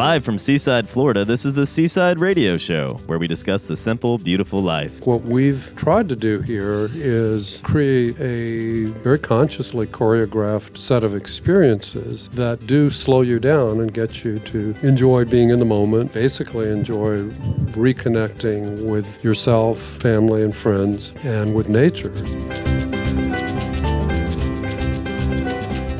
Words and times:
Live 0.00 0.24
from 0.24 0.38
Seaside, 0.38 0.88
Florida, 0.88 1.26
this 1.26 1.44
is 1.44 1.52
the 1.52 1.66
Seaside 1.66 2.20
Radio 2.20 2.56
Show, 2.56 2.98
where 3.04 3.18
we 3.18 3.26
discuss 3.26 3.66
the 3.66 3.76
simple, 3.76 4.16
beautiful 4.16 4.62
life. 4.62 5.06
What 5.06 5.20
we've 5.24 5.76
tried 5.76 6.08
to 6.08 6.16
do 6.16 6.40
here 6.40 6.88
is 6.94 7.60
create 7.64 8.18
a 8.18 8.84
very 9.02 9.18
consciously 9.18 9.86
choreographed 9.86 10.78
set 10.78 11.04
of 11.04 11.14
experiences 11.14 12.28
that 12.28 12.66
do 12.66 12.88
slow 12.88 13.20
you 13.20 13.38
down 13.38 13.80
and 13.80 13.92
get 13.92 14.24
you 14.24 14.38
to 14.38 14.74
enjoy 14.82 15.26
being 15.26 15.50
in 15.50 15.58
the 15.58 15.66
moment, 15.66 16.14
basically 16.14 16.70
enjoy 16.70 17.24
reconnecting 17.76 18.82
with 18.90 19.22
yourself, 19.22 19.78
family, 19.78 20.42
and 20.42 20.56
friends, 20.56 21.12
and 21.24 21.54
with 21.54 21.68
nature. 21.68 22.14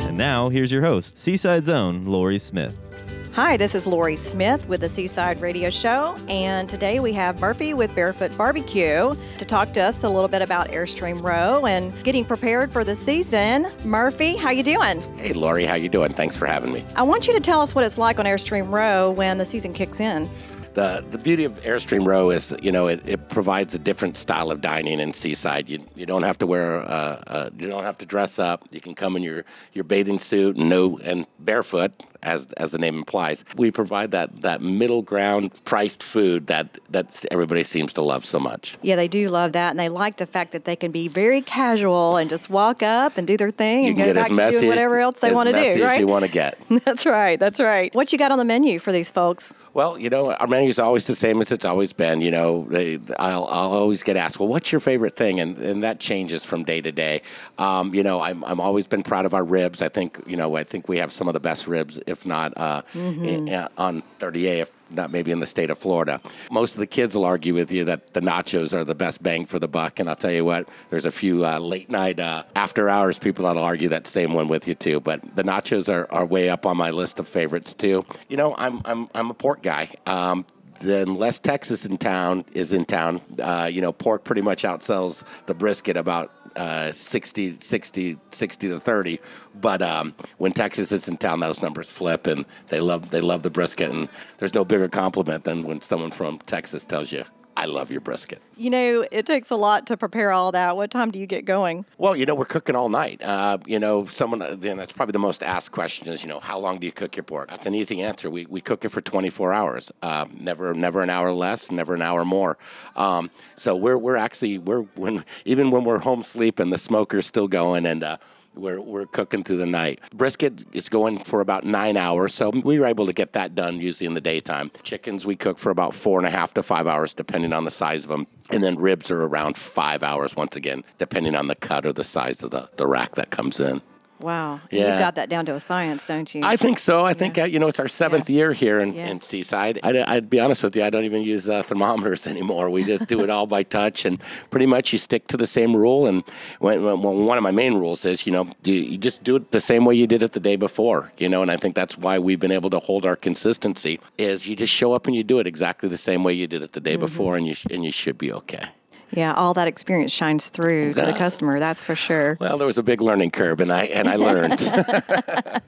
And 0.08 0.16
now, 0.16 0.48
here's 0.48 0.72
your 0.72 0.80
host, 0.80 1.18
Seaside's 1.18 1.68
own 1.68 2.06
Lori 2.06 2.38
Smith. 2.38 2.89
Hi, 3.32 3.56
this 3.56 3.76
is 3.76 3.86
Lori 3.86 4.16
Smith 4.16 4.68
with 4.68 4.80
the 4.80 4.88
Seaside 4.88 5.40
Radio 5.40 5.70
Show, 5.70 6.16
and 6.28 6.68
today 6.68 6.98
we 6.98 7.12
have 7.12 7.40
Murphy 7.40 7.74
with 7.74 7.94
Barefoot 7.94 8.36
Barbecue 8.36 9.14
to 9.38 9.44
talk 9.44 9.72
to 9.74 9.80
us 9.80 10.02
a 10.02 10.08
little 10.08 10.26
bit 10.26 10.42
about 10.42 10.70
Airstream 10.70 11.22
Row 11.22 11.64
and 11.64 11.94
getting 12.02 12.24
prepared 12.24 12.72
for 12.72 12.82
the 12.82 12.96
season. 12.96 13.70
Murphy, 13.84 14.34
how 14.34 14.50
you 14.50 14.64
doing? 14.64 15.00
Hey, 15.16 15.32
Lori, 15.32 15.64
how 15.64 15.76
you 15.76 15.88
doing? 15.88 16.12
Thanks 16.12 16.36
for 16.36 16.46
having 16.46 16.72
me. 16.72 16.84
I 16.96 17.04
want 17.04 17.28
you 17.28 17.32
to 17.32 17.38
tell 17.40 17.60
us 17.60 17.72
what 17.72 17.84
it's 17.84 17.98
like 17.98 18.18
on 18.18 18.26
Airstream 18.26 18.68
Row 18.68 19.12
when 19.12 19.38
the 19.38 19.46
season 19.46 19.72
kicks 19.72 20.00
in 20.00 20.28
the 20.74 21.04
the 21.10 21.18
beauty 21.18 21.44
of 21.44 21.52
Airstream 21.62 22.06
Row 22.06 22.30
is, 22.30 22.54
you 22.62 22.70
know, 22.70 22.86
it, 22.86 23.00
it 23.04 23.28
provides 23.28 23.74
a 23.74 23.78
different 23.78 24.16
style 24.16 24.50
of 24.50 24.60
dining 24.60 25.00
in 25.00 25.12
Seaside. 25.12 25.68
You 25.68 25.84
you 25.96 26.06
don't 26.06 26.22
have 26.22 26.38
to 26.38 26.46
wear, 26.46 26.80
uh, 26.80 27.22
uh, 27.26 27.50
you 27.58 27.68
don't 27.68 27.82
have 27.82 27.98
to 27.98 28.06
dress 28.06 28.38
up. 28.38 28.68
You 28.70 28.80
can 28.80 28.94
come 28.94 29.16
in 29.16 29.22
your, 29.22 29.44
your 29.72 29.84
bathing 29.84 30.18
suit 30.18 30.56
and 30.56 30.68
no 30.68 30.98
and 31.02 31.26
barefoot, 31.40 31.92
as 32.22 32.46
as 32.56 32.72
the 32.72 32.78
name 32.78 32.96
implies. 32.96 33.44
We 33.56 33.70
provide 33.70 34.10
that 34.12 34.42
that 34.42 34.60
middle 34.60 35.02
ground 35.02 35.52
priced 35.64 36.02
food 36.02 36.46
that 36.48 36.78
that 36.90 37.24
everybody 37.30 37.62
seems 37.62 37.92
to 37.94 38.02
love 38.02 38.24
so 38.24 38.38
much. 38.38 38.78
Yeah, 38.82 38.96
they 38.96 39.08
do 39.08 39.28
love 39.28 39.52
that, 39.52 39.70
and 39.70 39.78
they 39.78 39.88
like 39.88 40.16
the 40.16 40.26
fact 40.26 40.52
that 40.52 40.64
they 40.64 40.76
can 40.76 40.90
be 40.90 41.08
very 41.08 41.42
casual 41.42 42.16
and 42.16 42.28
just 42.28 42.50
walk 42.50 42.82
up 42.82 43.16
and 43.16 43.26
do 43.26 43.36
their 43.36 43.50
thing 43.50 43.84
you 43.84 43.90
and 43.90 43.98
go 43.98 44.14
back 44.14 44.28
to 44.28 44.50
doing 44.50 44.68
whatever 44.68 44.98
else 44.98 45.18
they 45.20 45.32
want 45.32 45.48
to 45.48 45.54
do. 45.54 45.84
Right? 45.84 46.00
you 46.00 46.06
want 46.06 46.24
to 46.24 46.30
get. 46.30 46.58
that's 46.84 47.06
right. 47.06 47.38
That's 47.38 47.60
right. 47.60 47.94
What 47.94 48.12
you 48.12 48.18
got 48.18 48.32
on 48.32 48.38
the 48.38 48.44
menu 48.44 48.78
for 48.78 48.92
these 48.92 49.10
folks? 49.10 49.54
Well, 49.72 49.98
you 49.98 50.10
know, 50.10 50.32
our 50.32 50.48
menu 50.48 50.68
is 50.68 50.80
always 50.80 51.06
the 51.06 51.14
same 51.14 51.40
as 51.40 51.52
it's 51.52 51.64
always 51.64 51.92
been. 51.92 52.20
You 52.20 52.32
know, 52.32 52.66
they, 52.68 52.98
I'll, 53.18 53.44
I'll 53.44 53.72
always 53.72 54.02
get 54.02 54.16
asked, 54.16 54.40
well, 54.40 54.48
what's 54.48 54.72
your 54.72 54.80
favorite 54.80 55.14
thing? 55.14 55.38
And, 55.38 55.56
and 55.58 55.84
that 55.84 56.00
changes 56.00 56.44
from 56.44 56.64
day 56.64 56.80
to 56.80 56.90
day. 56.90 57.22
Um, 57.56 57.94
you 57.94 58.02
know, 58.02 58.20
I'm, 58.20 58.42
I'm 58.44 58.58
always 58.58 58.88
been 58.88 59.04
proud 59.04 59.26
of 59.26 59.34
our 59.34 59.44
ribs. 59.44 59.80
I 59.80 59.88
think, 59.88 60.20
you 60.26 60.36
know, 60.36 60.56
I 60.56 60.64
think 60.64 60.88
we 60.88 60.96
have 60.98 61.12
some 61.12 61.28
of 61.28 61.34
the 61.34 61.40
best 61.40 61.68
ribs, 61.68 61.98
if 62.10 62.26
not 62.26 62.52
uh, 62.56 62.82
mm-hmm. 62.92 63.24
in, 63.24 63.68
on 63.78 64.02
30A, 64.18 64.62
if 64.62 64.72
not 64.90 65.10
maybe 65.10 65.30
in 65.30 65.40
the 65.40 65.46
state 65.46 65.70
of 65.70 65.78
Florida. 65.78 66.20
Most 66.50 66.74
of 66.74 66.80
the 66.80 66.86
kids 66.86 67.14
will 67.14 67.24
argue 67.24 67.54
with 67.54 67.70
you 67.70 67.84
that 67.84 68.12
the 68.12 68.20
nachos 68.20 68.72
are 68.72 68.84
the 68.84 68.94
best 68.94 69.22
bang 69.22 69.46
for 69.46 69.58
the 69.58 69.68
buck, 69.68 70.00
and 70.00 70.08
I'll 70.08 70.16
tell 70.16 70.32
you 70.32 70.44
what, 70.44 70.68
there's 70.90 71.04
a 71.04 71.12
few 71.12 71.46
uh, 71.46 71.58
late 71.58 71.88
night 71.90 72.20
uh, 72.20 72.44
after 72.56 72.88
hours 72.88 73.18
people 73.18 73.44
that'll 73.46 73.62
argue 73.62 73.88
that 73.90 74.06
same 74.06 74.34
one 74.34 74.48
with 74.48 74.66
you 74.66 74.74
too. 74.74 75.00
But 75.00 75.36
the 75.36 75.42
nachos 75.42 75.92
are, 75.92 76.12
are 76.12 76.26
way 76.26 76.50
up 76.50 76.66
on 76.66 76.76
my 76.76 76.90
list 76.90 77.18
of 77.18 77.28
favorites 77.28 77.74
too. 77.74 78.04
You 78.28 78.36
know, 78.36 78.54
I'm 78.56 78.82
I'm 78.84 79.08
I'm 79.14 79.30
a 79.30 79.34
pork 79.34 79.62
guy. 79.62 79.90
Um, 80.06 80.44
then 80.80 81.16
less 81.16 81.38
Texas 81.38 81.84
in 81.84 81.98
town 81.98 82.44
is 82.52 82.72
in 82.72 82.84
town. 82.86 83.20
Uh, 83.38 83.68
you 83.70 83.80
know, 83.80 83.92
pork 83.92 84.24
pretty 84.24 84.42
much 84.42 84.62
outsells 84.62 85.22
the 85.46 85.54
brisket 85.54 85.96
about 85.96 86.32
uh, 86.56 86.92
60, 86.92 87.58
60, 87.60 88.18
60 88.30 88.68
to 88.68 88.80
30. 88.80 89.20
But 89.60 89.82
um, 89.82 90.14
when 90.38 90.52
Texas 90.52 90.92
is 90.92 91.08
in 91.08 91.16
town, 91.16 91.40
those 91.40 91.62
numbers 91.62 91.88
flip, 91.88 92.26
and 92.26 92.44
they 92.68 92.80
love 92.80 93.10
they 93.10 93.20
love 93.20 93.42
the 93.42 93.50
brisket. 93.50 93.90
And 93.90 94.08
there's 94.38 94.54
no 94.54 94.64
bigger 94.64 94.88
compliment 94.88 95.44
than 95.44 95.62
when 95.62 95.80
someone 95.80 96.10
from 96.10 96.38
Texas 96.46 96.84
tells 96.84 97.12
you 97.12 97.24
I 97.60 97.66
love 97.66 97.90
your 97.90 98.00
brisket. 98.00 98.40
You 98.56 98.70
know, 98.70 99.06
it 99.12 99.26
takes 99.26 99.50
a 99.50 99.54
lot 99.54 99.86
to 99.88 99.98
prepare 99.98 100.32
all 100.32 100.50
that. 100.52 100.78
What 100.78 100.90
time 100.90 101.10
do 101.10 101.18
you 101.18 101.26
get 101.26 101.44
going? 101.44 101.84
Well, 101.98 102.16
you 102.16 102.24
know, 102.24 102.34
we're 102.34 102.46
cooking 102.46 102.74
all 102.74 102.88
night. 102.88 103.22
Uh, 103.22 103.58
you 103.66 103.78
know, 103.78 104.06
someone, 104.06 104.38
then 104.60 104.78
that's 104.78 104.92
probably 104.92 105.12
the 105.12 105.18
most 105.18 105.42
asked 105.42 105.70
question 105.70 106.08
is, 106.08 106.22
you 106.22 106.30
know, 106.30 106.40
how 106.40 106.58
long 106.58 106.78
do 106.78 106.86
you 106.86 106.92
cook 106.92 107.16
your 107.16 107.22
pork? 107.22 107.50
That's 107.50 107.66
an 107.66 107.74
easy 107.74 108.00
answer. 108.00 108.30
We, 108.30 108.46
we 108.46 108.62
cook 108.62 108.86
it 108.86 108.88
for 108.88 109.02
24 109.02 109.52
hours. 109.52 109.92
Uh, 110.00 110.24
never 110.32 110.72
never 110.72 111.02
an 111.02 111.10
hour 111.10 111.32
less, 111.34 111.70
never 111.70 111.94
an 111.94 112.00
hour 112.00 112.24
more. 112.24 112.56
Um, 112.96 113.30
so 113.56 113.76
we're 113.76 113.98
we're 113.98 114.16
actually 114.16 114.56
we're 114.56 114.84
when 114.94 115.22
even 115.44 115.70
when 115.70 115.84
we're 115.84 115.98
home 115.98 116.22
sleeping, 116.22 116.70
the 116.70 116.78
smoker's 116.78 117.26
still 117.26 117.46
going, 117.46 117.84
and 117.84 118.02
uh, 118.02 118.16
we're, 118.54 118.80
we're 118.80 119.06
cooking 119.06 119.44
through 119.44 119.58
the 119.58 119.66
night. 119.66 120.00
Brisket 120.14 120.64
is 120.72 120.88
going 120.88 121.24
for 121.24 121.40
about 121.40 121.64
nine 121.64 121.96
hours, 121.96 122.34
so 122.34 122.50
we 122.50 122.78
were 122.78 122.86
able 122.86 123.06
to 123.06 123.12
get 123.12 123.32
that 123.32 123.54
done 123.54 123.80
usually 123.80 124.06
in 124.06 124.14
the 124.14 124.20
daytime. 124.20 124.70
Chickens 124.82 125.26
we 125.26 125.36
cook 125.36 125.58
for 125.58 125.70
about 125.70 125.94
four 125.94 126.18
and 126.18 126.26
a 126.26 126.30
half 126.30 126.54
to 126.54 126.62
five 126.62 126.86
hours, 126.86 127.14
depending 127.14 127.52
on 127.52 127.64
the 127.64 127.70
size 127.70 128.04
of 128.04 128.10
them. 128.10 128.26
And 128.50 128.62
then 128.62 128.76
ribs 128.76 129.10
are 129.10 129.22
around 129.22 129.56
five 129.56 130.02
hours, 130.02 130.36
once 130.36 130.56
again, 130.56 130.84
depending 130.98 131.34
on 131.34 131.46
the 131.46 131.54
cut 131.54 131.86
or 131.86 131.92
the 131.92 132.04
size 132.04 132.42
of 132.42 132.50
the, 132.50 132.68
the 132.76 132.86
rack 132.86 133.14
that 133.14 133.30
comes 133.30 133.60
in. 133.60 133.80
Wow. 134.20 134.60
Yeah. 134.70 134.90
You've 134.90 134.98
got 134.98 135.14
that 135.14 135.28
down 135.28 135.46
to 135.46 135.54
a 135.54 135.60
science, 135.60 136.06
don't 136.06 136.32
you? 136.34 136.42
I 136.44 136.56
think 136.56 136.78
so. 136.78 137.04
I 137.04 137.14
think, 137.14 137.38
uh, 137.38 137.44
you 137.44 137.58
know, 137.58 137.68
it's 137.68 137.80
our 137.80 137.88
seventh 137.88 138.28
yeah. 138.28 138.36
year 138.36 138.52
here 138.52 138.80
in, 138.80 138.94
yeah. 138.94 139.06
in 139.06 139.20
Seaside. 139.20 139.80
I'd, 139.82 139.96
I'd, 139.96 140.30
be 140.30 140.38
honest 140.38 140.62
with 140.62 140.76
you, 140.76 140.84
I 140.84 140.90
don't 140.90 141.04
even 141.04 141.22
use 141.22 141.48
uh, 141.48 141.62
thermometers 141.62 142.26
anymore. 142.34 142.70
We 142.70 142.84
just 142.84 143.08
do 143.08 143.22
it 143.22 143.30
all 143.30 143.46
by 143.46 143.62
touch, 143.62 144.04
and 144.04 144.22
pretty 144.50 144.66
much 144.66 144.92
you 144.92 144.98
stick 144.98 145.26
to 145.28 145.36
the 145.36 145.46
same 145.46 145.74
rule. 145.74 146.06
And 146.06 146.22
when, 146.58 146.82
when, 146.82 147.00
one 147.02 147.38
of 147.38 147.42
my 147.42 147.50
main 147.50 147.74
rules 147.74 148.04
is, 148.04 148.26
you 148.26 148.32
know, 148.32 148.48
you, 148.64 148.74
you 148.74 148.98
just 148.98 149.24
do 149.24 149.36
it 149.36 149.50
the 149.50 149.60
same 149.60 149.84
way 149.84 149.94
you 149.94 150.06
did 150.06 150.22
it 150.22 150.32
the 150.32 150.40
day 150.40 150.56
before, 150.56 151.12
you 151.18 151.28
know, 151.28 151.42
and 151.42 151.50
I 151.50 151.56
think 151.56 151.74
that's 151.74 151.96
why 151.96 152.18
we've 152.18 152.40
been 152.40 152.52
able 152.52 152.70
to 152.70 152.78
hold 152.78 153.06
our 153.06 153.16
consistency 153.16 154.00
is 154.18 154.46
you 154.46 154.56
just 154.56 154.72
show 154.72 154.92
up 154.92 155.06
and 155.06 155.16
you 155.16 155.24
do 155.24 155.38
it 155.38 155.46
exactly 155.46 155.88
the 155.88 155.96
same 155.96 156.24
way 156.24 156.32
you 156.32 156.46
did 156.46 156.62
it 156.62 156.72
the 156.72 156.80
day 156.80 156.94
mm-hmm. 156.94 157.00
before, 157.00 157.36
and 157.36 157.46
you, 157.46 157.54
and 157.70 157.84
you 157.84 157.92
should 157.92 158.18
be 158.18 158.32
okay. 158.32 158.68
Yeah, 159.12 159.34
all 159.34 159.54
that 159.54 159.68
experience 159.68 160.12
shines 160.12 160.48
through 160.48 160.94
to 160.94 161.06
the 161.06 161.12
customer. 161.12 161.58
That's 161.58 161.82
for 161.82 161.94
sure. 161.94 162.36
Well, 162.40 162.58
there 162.58 162.66
was 162.66 162.78
a 162.78 162.82
big 162.82 163.00
learning 163.00 163.32
curve, 163.32 163.60
and 163.60 163.72
I 163.72 163.84
and 163.84 164.08
I 164.08 164.16
learned. 164.16 164.60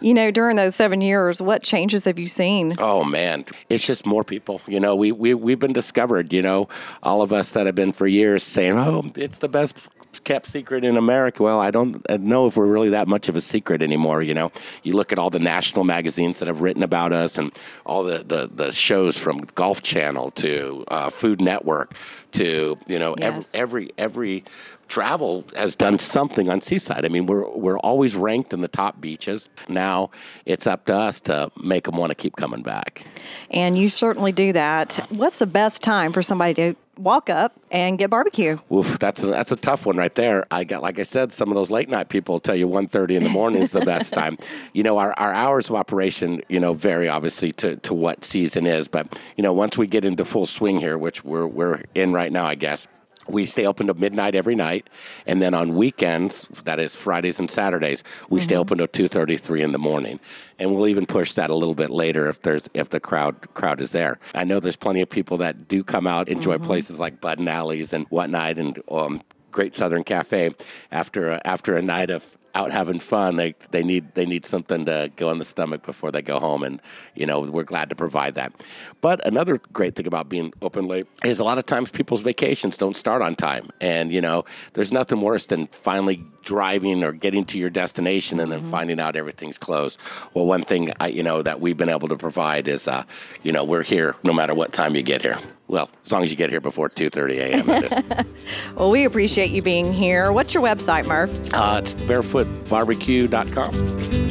you 0.00 0.14
know, 0.14 0.30
during 0.30 0.56
those 0.56 0.74
seven 0.74 1.00
years, 1.00 1.40
what 1.40 1.62
changes 1.62 2.04
have 2.04 2.18
you 2.18 2.26
seen? 2.26 2.74
Oh 2.78 3.04
man, 3.04 3.44
it's 3.68 3.86
just 3.86 4.04
more 4.06 4.24
people. 4.24 4.60
You 4.66 4.80
know, 4.80 4.94
we 4.94 5.12
we 5.12 5.34
we've 5.34 5.58
been 5.58 5.72
discovered. 5.72 6.32
You 6.32 6.42
know, 6.42 6.68
all 7.02 7.22
of 7.22 7.32
us 7.32 7.52
that 7.52 7.66
have 7.66 7.74
been 7.74 7.92
for 7.92 8.06
years 8.06 8.42
saying, 8.42 8.76
"Oh, 8.76 9.10
it's 9.16 9.38
the 9.38 9.48
best 9.48 9.88
kept 10.20 10.48
secret 10.48 10.84
in 10.84 10.96
America. 10.96 11.42
Well, 11.42 11.60
I 11.60 11.70
don't 11.70 12.06
know 12.20 12.46
if 12.46 12.56
we're 12.56 12.66
really 12.66 12.90
that 12.90 13.08
much 13.08 13.28
of 13.28 13.36
a 13.36 13.40
secret 13.40 13.82
anymore. 13.82 14.22
You 14.22 14.34
know, 14.34 14.52
you 14.82 14.94
look 14.94 15.12
at 15.12 15.18
all 15.18 15.30
the 15.30 15.38
national 15.38 15.84
magazines 15.84 16.38
that 16.38 16.48
have 16.48 16.60
written 16.60 16.82
about 16.82 17.12
us, 17.12 17.38
and 17.38 17.52
all 17.86 18.02
the 18.02 18.18
the, 18.18 18.48
the 18.52 18.72
shows 18.72 19.16
from 19.18 19.38
Golf 19.54 19.82
Channel 19.82 20.30
to 20.32 20.84
uh, 20.88 21.10
Food 21.10 21.40
Network 21.40 21.94
to 22.32 22.78
you 22.86 22.98
know 22.98 23.14
yes. 23.18 23.50
every 23.54 23.90
every 23.98 24.42
every 24.42 24.44
travel 24.88 25.44
has 25.56 25.74
done 25.74 25.98
something 25.98 26.50
on 26.50 26.60
Seaside. 26.60 27.04
I 27.04 27.08
mean, 27.08 27.24
we're 27.24 27.48
we're 27.48 27.78
always 27.78 28.14
ranked 28.14 28.52
in 28.52 28.60
the 28.60 28.68
top 28.68 29.00
beaches. 29.00 29.48
Now 29.68 30.10
it's 30.44 30.66
up 30.66 30.84
to 30.86 30.94
us 30.94 31.20
to 31.22 31.50
make 31.62 31.84
them 31.84 31.96
want 31.96 32.10
to 32.10 32.14
keep 32.14 32.36
coming 32.36 32.62
back. 32.62 33.06
And 33.50 33.78
you 33.78 33.88
certainly 33.88 34.32
do 34.32 34.52
that. 34.52 35.06
What's 35.10 35.38
the 35.38 35.46
best 35.46 35.82
time 35.82 36.12
for 36.12 36.22
somebody 36.22 36.54
to 36.54 36.74
walk 36.98 37.30
up 37.30 37.58
and 37.70 37.98
get 37.98 38.10
barbecue? 38.10 38.58
Oof, 38.72 38.98
that's 38.98 39.22
a, 39.22 39.26
that's 39.26 39.52
a 39.52 39.56
tough 39.56 39.86
one 39.86 39.96
right 39.96 40.14
there. 40.14 40.44
I 40.50 40.64
got 40.64 40.82
like 40.82 40.98
I 40.98 41.02
said, 41.02 41.32
some 41.32 41.48
of 41.48 41.54
those 41.54 41.70
late 41.70 41.88
night 41.88 42.08
people 42.08 42.40
tell 42.40 42.54
you 42.54 42.68
1.30 42.68 43.16
in 43.16 43.22
the 43.22 43.28
morning 43.28 43.62
is 43.62 43.72
the 43.72 43.80
best 43.80 44.12
time. 44.14 44.38
You 44.72 44.82
know, 44.82 44.98
our, 44.98 45.12
our 45.18 45.32
hours 45.32 45.70
of 45.70 45.76
operation, 45.76 46.42
you 46.48 46.60
know, 46.60 46.74
vary 46.74 47.08
obviously 47.08 47.52
to, 47.52 47.76
to 47.76 47.94
what 47.94 48.24
season 48.24 48.66
is, 48.66 48.88
but 48.88 49.18
you 49.36 49.42
know, 49.42 49.52
once 49.52 49.78
we 49.78 49.86
get 49.86 50.04
into 50.04 50.24
full 50.24 50.46
swing 50.46 50.80
here, 50.80 50.98
which 50.98 51.24
we're 51.24 51.46
we're 51.46 51.82
in 51.94 52.12
right 52.12 52.32
now, 52.32 52.46
I 52.46 52.54
guess 52.54 52.86
we 53.28 53.46
stay 53.46 53.66
open 53.66 53.86
to 53.86 53.94
midnight 53.94 54.34
every 54.34 54.54
night 54.54 54.88
and 55.26 55.40
then 55.40 55.54
on 55.54 55.74
weekends 55.74 56.46
that 56.64 56.78
is 56.78 56.94
fridays 56.94 57.38
and 57.38 57.50
saturdays 57.50 58.02
we 58.28 58.38
mm-hmm. 58.38 58.44
stay 58.44 58.56
open 58.56 58.78
to 58.78 58.88
2.33 58.88 59.60
in 59.60 59.72
the 59.72 59.78
morning 59.78 60.18
and 60.58 60.74
we'll 60.74 60.86
even 60.86 61.06
push 61.06 61.32
that 61.34 61.50
a 61.50 61.54
little 61.54 61.74
bit 61.74 61.90
later 61.90 62.28
if 62.28 62.42
there's 62.42 62.68
if 62.74 62.88
the 62.90 63.00
crowd 63.00 63.36
crowd 63.54 63.80
is 63.80 63.92
there 63.92 64.18
i 64.34 64.44
know 64.44 64.60
there's 64.60 64.76
plenty 64.76 65.00
of 65.00 65.08
people 65.08 65.36
that 65.36 65.68
do 65.68 65.82
come 65.82 66.06
out 66.06 66.28
enjoy 66.28 66.54
mm-hmm. 66.54 66.64
places 66.64 66.98
like 66.98 67.20
bud 67.20 67.38
and 67.38 67.48
alleys 67.48 67.92
and 67.92 68.06
whatnot 68.08 68.58
and 68.58 68.82
um, 68.90 69.22
great 69.50 69.76
southern 69.76 70.02
cafe 70.02 70.54
after 70.90 71.30
a, 71.30 71.40
after 71.44 71.76
a 71.76 71.82
night 71.82 72.10
of 72.10 72.36
out 72.54 72.70
having 72.70 72.98
fun. 72.98 73.36
They 73.36 73.54
they 73.70 73.82
need 73.82 74.14
they 74.14 74.26
need 74.26 74.44
something 74.44 74.84
to 74.86 75.10
go 75.16 75.30
in 75.30 75.38
the 75.38 75.44
stomach 75.44 75.84
before 75.84 76.10
they 76.10 76.22
go 76.22 76.38
home, 76.38 76.62
and 76.62 76.80
you 77.14 77.26
know 77.26 77.40
we're 77.40 77.64
glad 77.64 77.88
to 77.90 77.96
provide 77.96 78.34
that. 78.34 78.52
But 79.00 79.24
another 79.26 79.58
great 79.72 79.94
thing 79.94 80.06
about 80.06 80.28
being 80.28 80.52
open 80.62 80.86
late 80.86 81.06
is 81.24 81.38
a 81.38 81.44
lot 81.44 81.58
of 81.58 81.66
times 81.66 81.90
people's 81.90 82.20
vacations 82.20 82.76
don't 82.76 82.96
start 82.96 83.22
on 83.22 83.34
time, 83.34 83.70
and 83.80 84.12
you 84.12 84.20
know 84.20 84.44
there's 84.74 84.92
nothing 84.92 85.20
worse 85.20 85.46
than 85.46 85.66
finally 85.68 86.24
driving 86.42 87.02
or 87.02 87.12
getting 87.12 87.44
to 87.46 87.58
your 87.58 87.70
destination 87.70 88.40
and 88.40 88.52
then 88.52 88.60
mm-hmm. 88.60 88.70
finding 88.70 89.00
out 89.00 89.16
everything's 89.16 89.58
closed. 89.58 89.98
Well, 90.34 90.46
one 90.46 90.62
thing 90.62 90.92
I, 91.00 91.08
you 91.08 91.22
know 91.22 91.42
that 91.42 91.60
we've 91.60 91.76
been 91.76 91.88
able 91.88 92.08
to 92.08 92.16
provide 92.16 92.68
is, 92.68 92.88
uh, 92.88 93.04
you 93.42 93.52
know, 93.52 93.64
we're 93.64 93.82
here 93.82 94.16
no 94.22 94.32
matter 94.32 94.54
what 94.54 94.72
time 94.72 94.96
you 94.96 95.02
get 95.02 95.22
here. 95.22 95.38
Well, 95.68 95.88
as 96.04 96.12
long 96.12 96.22
as 96.22 96.30
you 96.30 96.36
get 96.36 96.50
here 96.50 96.60
before 96.60 96.90
2:30 96.90 97.38
a.m. 97.38 98.26
well, 98.76 98.90
we 98.90 99.04
appreciate 99.04 99.50
you 99.50 99.62
being 99.62 99.92
here. 99.92 100.32
What's 100.32 100.52
your 100.52 100.62
website, 100.62 101.06
Murph? 101.06 101.30
Uh, 101.54 101.76
it's 101.78 101.94
barefootbarbecue.com. 101.94 104.21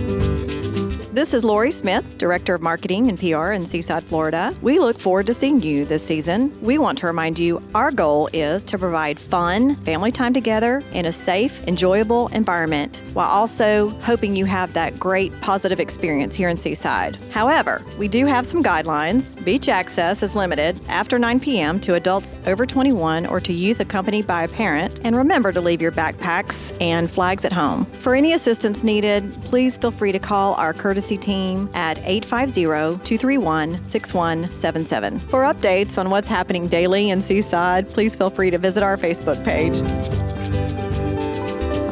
This 1.13 1.33
is 1.33 1.43
Lori 1.43 1.71
Smith, 1.71 2.17
Director 2.17 2.55
of 2.55 2.61
Marketing 2.61 3.09
and 3.09 3.19
PR 3.19 3.51
in 3.51 3.65
Seaside, 3.65 4.05
Florida. 4.05 4.55
We 4.61 4.79
look 4.79 4.97
forward 4.97 5.27
to 5.27 5.33
seeing 5.33 5.61
you 5.61 5.83
this 5.83 6.05
season. 6.05 6.57
We 6.61 6.77
want 6.77 6.97
to 6.99 7.05
remind 7.05 7.37
you 7.37 7.61
our 7.75 7.91
goal 7.91 8.29
is 8.31 8.63
to 8.63 8.77
provide 8.77 9.19
fun, 9.19 9.75
family 9.83 10.13
time 10.13 10.33
together 10.33 10.81
in 10.93 11.07
a 11.07 11.11
safe, 11.11 11.67
enjoyable 11.67 12.29
environment 12.29 13.03
while 13.11 13.27
also 13.27 13.89
hoping 13.89 14.37
you 14.37 14.45
have 14.45 14.71
that 14.71 14.97
great 15.01 15.37
positive 15.41 15.81
experience 15.81 16.33
here 16.33 16.47
in 16.47 16.55
Seaside. 16.55 17.17
However, 17.31 17.83
we 17.97 18.07
do 18.07 18.25
have 18.25 18.45
some 18.45 18.63
guidelines. 18.63 19.35
Beach 19.43 19.67
access 19.67 20.23
is 20.23 20.33
limited 20.33 20.79
after 20.87 21.19
9 21.19 21.41
p.m. 21.41 21.81
to 21.81 21.95
adults 21.95 22.37
over 22.47 22.65
21 22.65 23.25
or 23.25 23.41
to 23.41 23.51
youth 23.51 23.81
accompanied 23.81 24.25
by 24.25 24.45
a 24.45 24.47
parent. 24.47 25.01
And 25.03 25.17
remember 25.17 25.51
to 25.51 25.59
leave 25.59 25.81
your 25.81 25.91
backpacks 25.91 26.73
and 26.79 27.11
flags 27.11 27.43
at 27.43 27.51
home. 27.51 27.83
For 27.99 28.15
any 28.15 28.31
assistance 28.31 28.81
needed, 28.81 29.29
please 29.41 29.77
feel 29.77 29.91
free 29.91 30.13
to 30.13 30.19
call 30.19 30.53
our 30.53 30.71
courtesy 30.73 31.00
team 31.01 31.69
at 31.73 31.97
850 31.99 32.63
231 32.63 33.83
6177. 33.85 35.19
For 35.19 35.43
updates 35.43 35.97
on 35.97 36.09
what's 36.09 36.27
happening 36.27 36.67
daily 36.67 37.09
in 37.09 37.21
Seaside, 37.21 37.89
please 37.89 38.15
feel 38.15 38.29
free 38.29 38.51
to 38.51 38.57
visit 38.57 38.83
our 38.83 38.97
Facebook 38.97 39.43
page. 39.43 40.20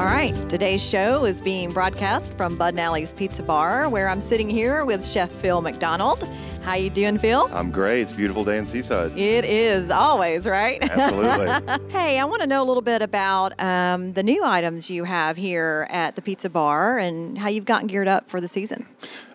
All 0.09 0.15
right, 0.15 0.49
today's 0.49 0.83
show 0.83 1.25
is 1.25 1.39
being 1.39 1.71
broadcast 1.71 2.33
from 2.33 2.55
Bud 2.55 2.69
and 2.69 2.79
Alley's 2.79 3.13
Pizza 3.13 3.43
Bar, 3.43 3.89
where 3.89 4.09
I'm 4.09 4.21
sitting 4.21 4.49
here 4.49 4.83
with 4.83 5.05
Chef 5.05 5.29
Phil 5.29 5.61
McDonald. 5.61 6.27
How 6.63 6.73
you 6.73 6.89
doing, 6.89 7.19
Phil? 7.19 7.47
I'm 7.53 7.69
great. 7.69 8.01
It's 8.01 8.11
a 8.11 8.15
beautiful 8.15 8.43
day 8.43 8.57
in 8.57 8.65
Seaside. 8.65 9.15
It 9.15 9.45
is 9.45 9.91
always, 9.91 10.47
right? 10.47 10.81
Absolutely. 10.81 11.89
hey, 11.91 12.17
I 12.17 12.25
want 12.25 12.41
to 12.41 12.47
know 12.47 12.63
a 12.63 12.65
little 12.65 12.81
bit 12.81 13.03
about 13.03 13.53
um, 13.61 14.13
the 14.13 14.23
new 14.23 14.43
items 14.43 14.89
you 14.89 15.03
have 15.03 15.37
here 15.37 15.85
at 15.91 16.15
the 16.15 16.23
Pizza 16.23 16.49
Bar 16.49 16.97
and 16.97 17.37
how 17.37 17.47
you've 17.47 17.65
gotten 17.65 17.85
geared 17.85 18.07
up 18.07 18.31
for 18.31 18.41
the 18.41 18.47
season. 18.47 18.87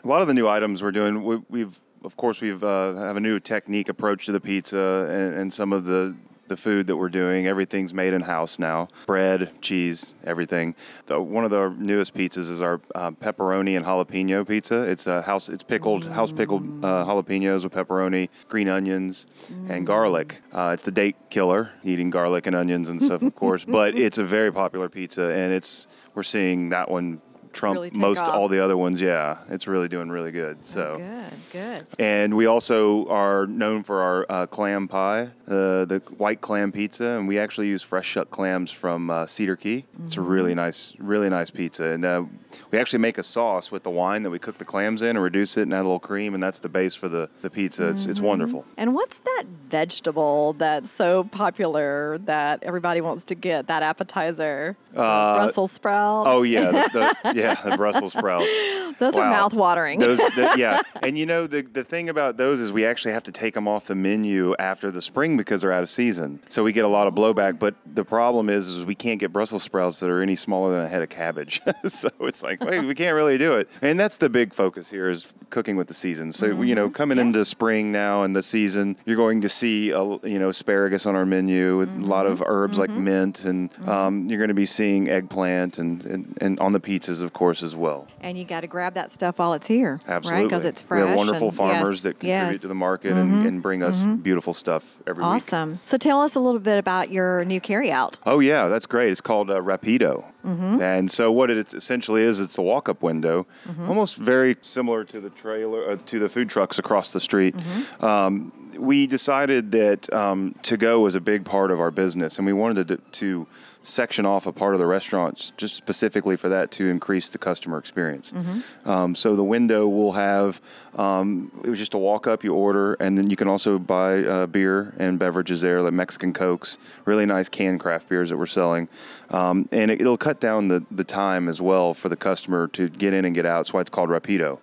a 0.03 0.09
lot 0.09 0.23
of 0.23 0.27
the 0.27 0.35
new 0.35 0.49
items 0.49 0.83
we're 0.83 0.91
doing, 0.91 1.23
we, 1.23 1.41
we've 1.49 1.79
of 2.03 2.17
course 2.17 2.41
we've 2.41 2.65
uh, 2.65 2.95
have 2.97 3.17
a 3.17 3.21
new 3.21 3.39
technique 3.39 3.89
approach 3.89 4.27
to 4.27 4.33
the 4.33 4.41
pizza 4.41 5.07
and, 5.09 5.35
and 5.37 5.53
some 5.53 5.73
of 5.73 5.85
the 5.85 6.17
the 6.49 6.57
food 6.57 6.87
that 6.87 6.97
we're 6.97 7.09
doing. 7.09 7.47
Everything's 7.47 7.95
made 7.95 8.15
in 8.15 8.23
house 8.23 8.59
now. 8.59 8.89
Bread, 9.07 9.51
cheese, 9.61 10.13
everything. 10.25 10.75
The, 11.07 11.21
one 11.21 11.45
of 11.45 11.51
the 11.51 11.69
newest 11.79 12.15
pizzas 12.15 12.51
is 12.51 12.61
our 12.63 12.81
uh, 12.95 13.11
pepperoni 13.13 13.77
and 13.77 13.85
jalapeno 13.85 14.47
pizza. 14.47 14.83
It's 14.83 15.07
a 15.07 15.23
house. 15.23 15.49
It's 15.49 15.65
pickled 15.65 16.05
house 16.07 16.33
pickled 16.33 16.63
uh, 16.85 17.05
jalapenos 17.05 17.65
with 17.65 17.73
pepperoni, 17.73 18.29
green 18.49 18.69
onions, 18.69 19.27
and 19.69 19.87
garlic. 19.87 20.41
Uh, 20.53 20.71
it's 20.75 20.83
the 20.83 20.91
date 20.91 21.17
killer, 21.31 21.71
eating 21.83 22.11
garlic 22.11 22.47
and 22.47 22.57
onions 22.57 22.89
and 22.89 23.03
stuff, 23.03 23.23
of 23.23 23.35
course. 23.35 23.65
But 23.75 23.97
it's 23.97 24.19
a 24.19 24.25
very 24.25 24.53
popular 24.53 24.89
pizza, 24.89 25.25
and 25.25 25.53
it's 25.53 25.89
we're 26.15 26.23
seeing 26.23 26.69
that 26.69 26.91
one 26.91 27.21
trump 27.55 27.77
Really 27.77 27.91
most 27.95 28.21
off. 28.21 28.29
all 28.29 28.49
the 28.49 28.63
other 28.63 28.77
ones. 28.77 29.01
Yeah, 29.01 29.39
it's 29.49 29.67
really 29.67 29.89
doing 29.89 30.11
really 30.11 30.33
good. 30.33 30.65
So. 30.67 30.97
Good, 30.99 31.53
good. 31.53 31.87
And 31.99 32.37
we 32.37 32.47
also 32.47 33.07
are 33.09 33.47
known 33.47 33.83
for 33.83 34.03
our 34.03 34.27
uh, 34.29 34.47
clam 34.47 34.89
pie, 34.89 35.31
uh, 35.49 35.85
the 35.85 36.03
white 36.19 36.41
clam 36.41 36.73
pizza, 36.73 37.05
and 37.05 37.27
we 37.29 37.39
actually 37.39 37.69
use 37.69 37.83
fresh 37.83 38.07
shut 38.07 38.31
clams 38.31 38.71
from 38.71 39.11
uh, 39.11 39.27
Cedar 39.27 39.57
Key. 39.57 39.85
It's 40.03 40.15
a 40.17 40.21
Mm-hmm. 40.21 40.31
really 40.31 40.55
nice, 40.55 40.95
really 40.99 41.29
nice 41.31 41.51
pizza, 41.51 41.85
and 41.85 42.05
uh, 42.05 42.25
we 42.71 42.79
actually 42.79 43.01
make 43.01 43.19
a 43.19 43.23
sauce 43.23 43.71
with 43.71 43.83
the 43.83 43.91
wine 43.91 44.23
that 44.25 44.31
we 44.31 44.39
cook 44.39 44.59
the 44.59 44.65
clams 44.65 45.03
in, 45.03 45.11
and 45.11 45.23
reduce 45.23 45.57
it, 45.57 45.63
and 45.63 45.73
add 45.75 45.81
a 45.81 45.83
little 45.83 45.99
cream, 46.01 46.35
and 46.35 46.43
that's 46.43 46.59
the 46.61 46.69
base 46.69 46.95
for 46.95 47.09
the, 47.09 47.29
the 47.43 47.51
pizza. 47.51 47.89
It's 47.89 48.03
Mm-hmm. 48.03 48.11
it's 48.11 48.21
wonderful. 48.21 48.65
And 48.77 48.95
what's 48.95 49.19
that 49.21 49.45
vegetable 49.69 50.55
that's 50.55 50.91
so 50.91 51.25
popular 51.25 52.19
that 52.25 52.63
everybody 52.63 53.01
wants 53.01 53.25
to 53.25 53.35
get? 53.35 53.67
That 53.69 53.83
appetizer, 53.83 54.77
The 54.93 54.97
Brussels 54.97 55.73
sprouts. 55.73 56.29
Oh 56.31 56.43
yeah, 56.43 56.71
the, 56.71 57.17
the, 57.25 57.35
yeah, 57.37 57.44
the 57.65 57.77
Brussels 57.77 58.13
sprouts. 58.13 58.49
those 58.99 59.17
are 59.19 59.25
Wow. 59.25 59.31
mouth-watering. 59.31 59.99
Those, 59.99 60.19
the, 60.19 60.55
yeah, 60.59 60.81
and 61.03 61.19
you 61.19 61.27
know 61.27 61.47
the 61.47 61.63
the 61.63 61.85
thing 61.85 62.09
about 62.09 62.37
those 62.37 62.61
is 62.61 62.73
we 62.73 62.85
actually 62.85 63.13
have 63.13 63.23
to 63.25 63.33
take 63.33 63.55
them 63.55 63.67
off 63.67 63.87
the 63.87 63.95
menu 63.95 64.55
after 64.59 64.91
the 64.91 65.03
spring 65.03 65.37
because 65.37 65.61
they're 65.61 65.73
out 65.73 65.83
of 65.83 65.91
season. 65.91 66.41
So 66.49 66.63
we 66.63 66.73
get 66.73 66.85
a 66.85 66.89
lot 66.89 67.07
of 67.07 67.15
blowback. 67.15 67.59
But 67.59 67.75
the 67.87 68.05
problem 68.05 68.49
is, 68.51 68.69
is 68.69 68.85
we 68.85 68.95
can't 68.95 69.21
get 69.21 69.33
Brussels 69.33 69.63
sprouts 69.63 70.01
that 70.01 70.11
are 70.11 70.23
any 70.23 70.37
smaller 70.37 70.73
than 70.73 70.81
a 70.85 70.89
head 70.89 71.03
of 71.03 71.09
cabbage. 71.09 71.61
so 71.87 72.09
it's 72.21 72.43
like, 72.43 72.63
wait, 72.63 72.81
we 72.81 72.95
can't 72.95 73.15
really 73.15 73.39
do 73.39 73.55
it. 73.55 73.69
And 73.83 73.99
that's 73.99 74.17
the 74.17 74.29
big 74.29 74.55
focus 74.55 74.89
here 74.89 75.09
is 75.09 75.33
cooking 75.51 75.77
with 75.77 75.89
the 75.89 75.95
season. 75.95 76.33
So 76.33 76.63
you 76.63 76.75
know, 76.75 76.87
mm-hmm. 76.87 76.95
coming 76.95 77.19
into 77.19 77.45
spring 77.45 77.93
now 77.93 78.23
and 78.23 78.35
the 78.35 78.43
season, 78.43 78.97
you're 79.05 79.17
going 79.17 79.41
to 79.43 79.49
see 79.49 79.91
a, 79.91 80.03
you 80.03 80.39
know 80.39 80.49
asparagus 80.49 81.07
on 81.07 81.15
our 81.15 81.27
menu 81.27 81.79
with 81.79 81.89
a 81.89 82.07
lot 82.07 82.27
of 82.27 82.39
mm-hmm. 82.39 82.51
herbs 82.51 82.79
like 82.79 82.91
mm-hmm. 82.91 83.05
mint, 83.05 83.45
and 83.45 83.89
um, 83.89 84.27
you're 84.27 84.39
going 84.39 84.49
to 84.49 84.55
be 84.55 84.67
seeing 84.67 85.09
eggplant 85.09 85.79
and, 85.79 86.05
and 86.07 86.39
and 86.41 86.61
on 86.61 86.73
the 86.73 86.81
pizzas, 86.81 87.23
of 87.23 87.33
course, 87.35 87.63
as 87.63 87.77
well. 87.77 88.07
and 88.21 88.39
you 88.39 88.45
got 88.45 88.63
to 88.63 88.67
grab 88.67 88.95
that 88.95 89.11
stuff 89.11 89.39
while 89.39 89.53
it's 89.53 89.67
here, 89.67 90.01
Absolutely. 90.09 90.31
right? 90.45 90.49
Because 90.49 90.65
it's 90.65 90.81
fresh. 90.81 91.03
We 91.03 91.09
have 91.09 91.17
wonderful 91.19 91.49
and- 91.49 91.57
farmers 91.57 91.89
yes, 91.99 92.03
that 92.05 92.21
contribute 92.21 92.53
yes. 92.53 92.61
to 92.63 92.69
the 92.69 92.75
market 92.75 93.13
and, 93.13 93.47
and 93.47 93.61
bring 93.61 93.83
us 93.83 93.99
beautiful 94.01 94.55
stuff 94.55 95.01
every 95.07 95.23
week. 95.23 95.33
Awesome. 95.33 95.81
So 95.85 95.97
tell 95.99 96.23
us 96.23 96.35
a 96.35 96.41
little 96.41 96.61
bit 96.61 96.79
about 96.79 97.11
your 97.11 97.45
new 97.45 97.61
carryout. 97.61 98.19
Oh 98.25 98.39
yeah, 98.41 98.69
that's 98.69 98.87
great. 98.87 99.11
It's 99.13 99.21
called 99.21 99.51
uh, 99.51 99.61
Rapido, 99.61 100.25
Mm-hmm. 100.45 100.83
and 100.83 101.11
so 101.11 101.33
what 101.33 101.51
it 101.51 101.73
essentially 101.75 102.23
is, 102.23 102.39
it's 102.39 102.59
a 102.59 102.63
walk-up 102.63 103.03
window, 103.03 103.47
Mm-hmm. 103.67 103.89
almost 103.89 104.17
very 104.17 104.57
similar 104.63 105.03
to 105.05 105.21
the 105.21 105.31
trailer 105.31 105.91
uh, 105.91 105.97
to 106.07 106.19
the 106.19 106.29
food 106.29 106.49
trucks 106.51 106.79
across 106.79 107.11
the 107.13 107.21
street. 107.21 107.57
Mm-hmm. 107.57 108.05
Um, 108.05 108.53
we 108.79 109.07
decided 109.07 109.71
that 109.71 110.13
um, 110.13 110.55
to 110.63 110.77
go 110.77 111.01
was 111.01 111.15
a 111.15 111.21
big 111.21 111.45
part 111.45 111.71
of 111.71 111.81
our 111.81 111.91
business, 111.91 112.37
and 112.39 112.47
we 112.47 112.53
wanted 112.53 112.89
to, 112.89 112.97
to 112.97 113.47
section 113.85 114.25
off 114.25 114.47
a 114.47 114.53
part 114.53 114.75
of 114.75 114.81
the 114.81 114.87
restaurants 114.87 115.53
just 115.57 115.77
specifically 115.77 116.37
for 116.37 116.49
that 116.49 116.71
to 116.73 116.89
increase 116.89 117.29
the 117.29 117.39
customer 117.39 117.79
experience. 117.79 118.33
Mm-hmm. 118.33 118.89
Um, 118.89 119.15
so 119.15 119.37
the 119.37 119.45
window 119.45 119.87
will 119.87 120.13
have 120.13 120.61
um, 120.97 121.51
it 121.63 121.69
was 121.69 121.79
just 121.79 121.95
a 121.95 121.99
walk 121.99 122.27
up, 122.27 122.45
you 122.45 122.55
order, 122.55 122.95
and 122.95 123.19
then 123.19 123.29
you 123.29 123.37
can 123.37 123.47
also 123.47 123.79
buy 123.79 124.25
uh, 124.25 124.47
beer 124.47 124.95
and 124.99 125.19
beverages 125.19 125.61
there, 125.61 125.83
like 125.83 125.93
Mexican 125.93 126.33
cokes, 126.33 126.79
really 127.05 127.27
nice 127.27 127.49
canned 127.49 127.81
craft 127.81 128.09
beers 128.09 128.31
that 128.31 128.39
we're 128.39 128.47
selling, 128.47 128.89
um, 129.31 129.69
and 129.71 129.91
it, 129.91 130.01
it'll 130.01 130.17
cut 130.17 130.41
down 130.41 130.69
the 130.69 130.85
the 130.91 131.05
time 131.05 131.49
as 131.49 131.61
well 131.61 131.95
for 131.95 132.09
the 132.09 132.17
customer 132.17 132.69
to 132.69 132.89
get 132.89 133.13
in 133.13 133.25
and 133.25 133.35
get 133.35 133.45
out. 133.45 133.59
That's 133.59 133.73
why 133.73 133.81
it's 133.81 133.91
called 133.91 134.09
Rapido, 134.09 134.59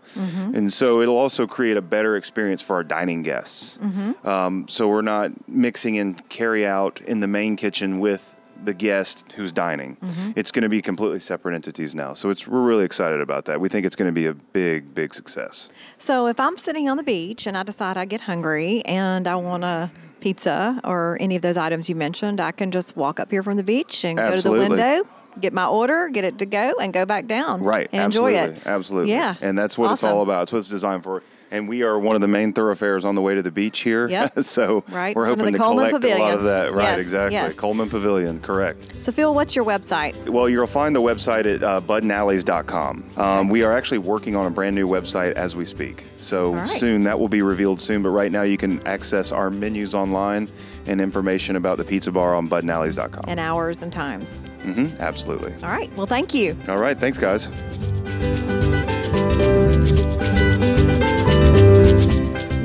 and 0.55 0.73
so 0.73 1.01
it'll 1.01 1.17
also 1.17 1.45
create 1.45 1.77
a 1.77 1.81
better 1.81 2.15
experience 2.15 2.61
for 2.61 2.75
our 2.77 2.83
dining 2.83 3.23
guests. 3.23 3.77
Um, 4.25 4.67
so 4.67 4.87
we're 4.87 5.01
not 5.01 5.31
mixing 5.47 5.95
in 5.95 6.15
carry 6.29 6.65
out 6.65 7.01
in 7.01 7.19
the 7.19 7.27
main 7.27 7.55
kitchen 7.55 7.99
with 7.99 8.35
the 8.63 8.73
guest 8.73 9.25
who's 9.35 9.51
dining. 9.51 9.97
Mm-hmm. 9.97 10.31
It's 10.35 10.51
going 10.51 10.63
to 10.63 10.69
be 10.69 10.81
completely 10.81 11.19
separate 11.19 11.55
entities 11.55 11.95
now. 11.95 12.13
So 12.13 12.29
it's 12.29 12.47
we're 12.47 12.63
really 12.63 12.85
excited 12.85 13.21
about 13.21 13.45
that. 13.45 13.59
We 13.59 13.69
think 13.69 13.85
it's 13.85 13.95
going 13.95 14.09
to 14.09 14.13
be 14.13 14.25
a 14.25 14.33
big, 14.33 14.93
big 14.93 15.13
success. 15.13 15.69
So 15.97 16.27
if 16.27 16.39
I'm 16.39 16.57
sitting 16.57 16.89
on 16.89 16.97
the 16.97 17.03
beach 17.03 17.47
and 17.47 17.57
I 17.57 17.63
decide 17.63 17.97
I 17.97 18.05
get 18.05 18.21
hungry 18.21 18.83
and 18.85 19.27
I 19.27 19.35
want 19.35 19.63
a 19.63 19.91
pizza 20.19 20.79
or 20.83 21.17
any 21.19 21.35
of 21.35 21.41
those 21.41 21.57
items 21.57 21.89
you 21.89 21.95
mentioned, 21.95 22.39
I 22.39 22.51
can 22.51 22.71
just 22.71 22.95
walk 22.95 23.19
up 23.19 23.31
here 23.31 23.43
from 23.43 23.57
the 23.57 23.63
beach 23.63 24.03
and 24.05 24.19
Absolutely. 24.19 24.67
go 24.67 24.75
to 24.75 24.81
the 24.81 24.83
window, 24.83 25.09
get 25.39 25.53
my 25.53 25.65
order, 25.65 26.09
get 26.09 26.23
it 26.23 26.37
to 26.39 26.45
go, 26.45 26.75
and 26.79 26.93
go 26.93 27.05
back 27.05 27.27
down. 27.27 27.63
Right. 27.63 27.89
And 27.91 28.03
absolutely. 28.03 28.37
enjoy 28.37 28.53
it. 28.55 28.61
Absolutely. 28.65 29.11
Yeah. 29.11 29.35
And 29.41 29.57
that's 29.57 29.77
what 29.77 29.91
it's 29.91 30.03
all 30.03 30.21
about. 30.21 30.43
It's 30.43 30.53
what 30.53 30.59
it's 30.59 30.69
designed 30.69 31.03
for. 31.03 31.23
And 31.51 31.67
we 31.67 31.83
are 31.83 31.99
one 31.99 32.15
of 32.15 32.21
the 32.21 32.29
main 32.29 32.53
thoroughfares 32.53 33.03
on 33.03 33.13
the 33.15 33.21
way 33.21 33.35
to 33.35 33.41
the 33.41 33.51
beach 33.51 33.79
here. 33.79 34.07
Yep. 34.07 34.41
so 34.43 34.85
Right, 34.87 35.13
we're 35.15 35.23
in 35.29 35.35
front 35.35 35.39
of 35.39 35.39
hoping 35.39 35.53
to 35.53 35.59
Coleman 35.59 35.89
collect 35.89 36.05
a 36.05 36.17
lot 36.17 36.33
of 36.33 36.43
that. 36.43 36.73
Right, 36.73 36.83
Yes, 36.83 36.99
exactly. 37.01 37.33
yes. 37.33 37.55
Coleman 37.55 37.89
Pavilion, 37.89 38.39
correct. 38.39 39.03
So 39.03 39.11
Phil, 39.11 39.33
what's 39.33 39.55
your 39.55 39.65
website? 39.65 40.29
Well, 40.29 40.47
you'll 40.47 40.65
find 40.65 40.95
the 40.95 41.01
website 41.01 41.53
at 41.53 41.61
uh, 41.61 41.81
budandalleys.com. 41.81 43.11
Um, 43.17 43.49
we 43.49 43.63
are 43.63 43.73
actually 43.75 43.97
working 43.97 44.35
on 44.35 44.45
a 44.45 44.49
brand 44.49 44.75
new 44.75 44.87
website 44.87 45.33
as 45.33 45.55
we 45.55 45.65
speak. 45.65 46.05
So 46.15 46.53
right. 46.53 46.69
soon, 46.69 47.03
that 47.03 47.19
will 47.19 47.27
be 47.29 47.41
revealed 47.41 47.81
soon. 47.81 48.01
But 48.01 48.09
right 48.09 48.31
now, 48.31 48.43
you 48.43 48.57
can 48.57 48.85
access 48.87 49.31
our 49.33 49.49
menus 49.49 49.93
online 49.93 50.47
and 50.87 51.01
information 51.01 51.57
about 51.57 51.77
the 51.77 51.83
pizza 51.83 52.11
bar 52.11 52.33
on 52.33 52.49
budandalleys.com. 52.49 53.25
And 53.27 53.39
hours 53.39 53.81
and 53.81 53.91
times. 53.91 54.37
hmm 54.63 54.87
absolutely. 54.99 55.53
All 55.63 55.69
right. 55.69 55.93
Well, 55.97 56.07
thank 56.07 56.33
you. 56.33 56.55
All 56.69 56.77
right. 56.77 56.97
Thanks, 56.97 57.17
guys. 57.17 57.47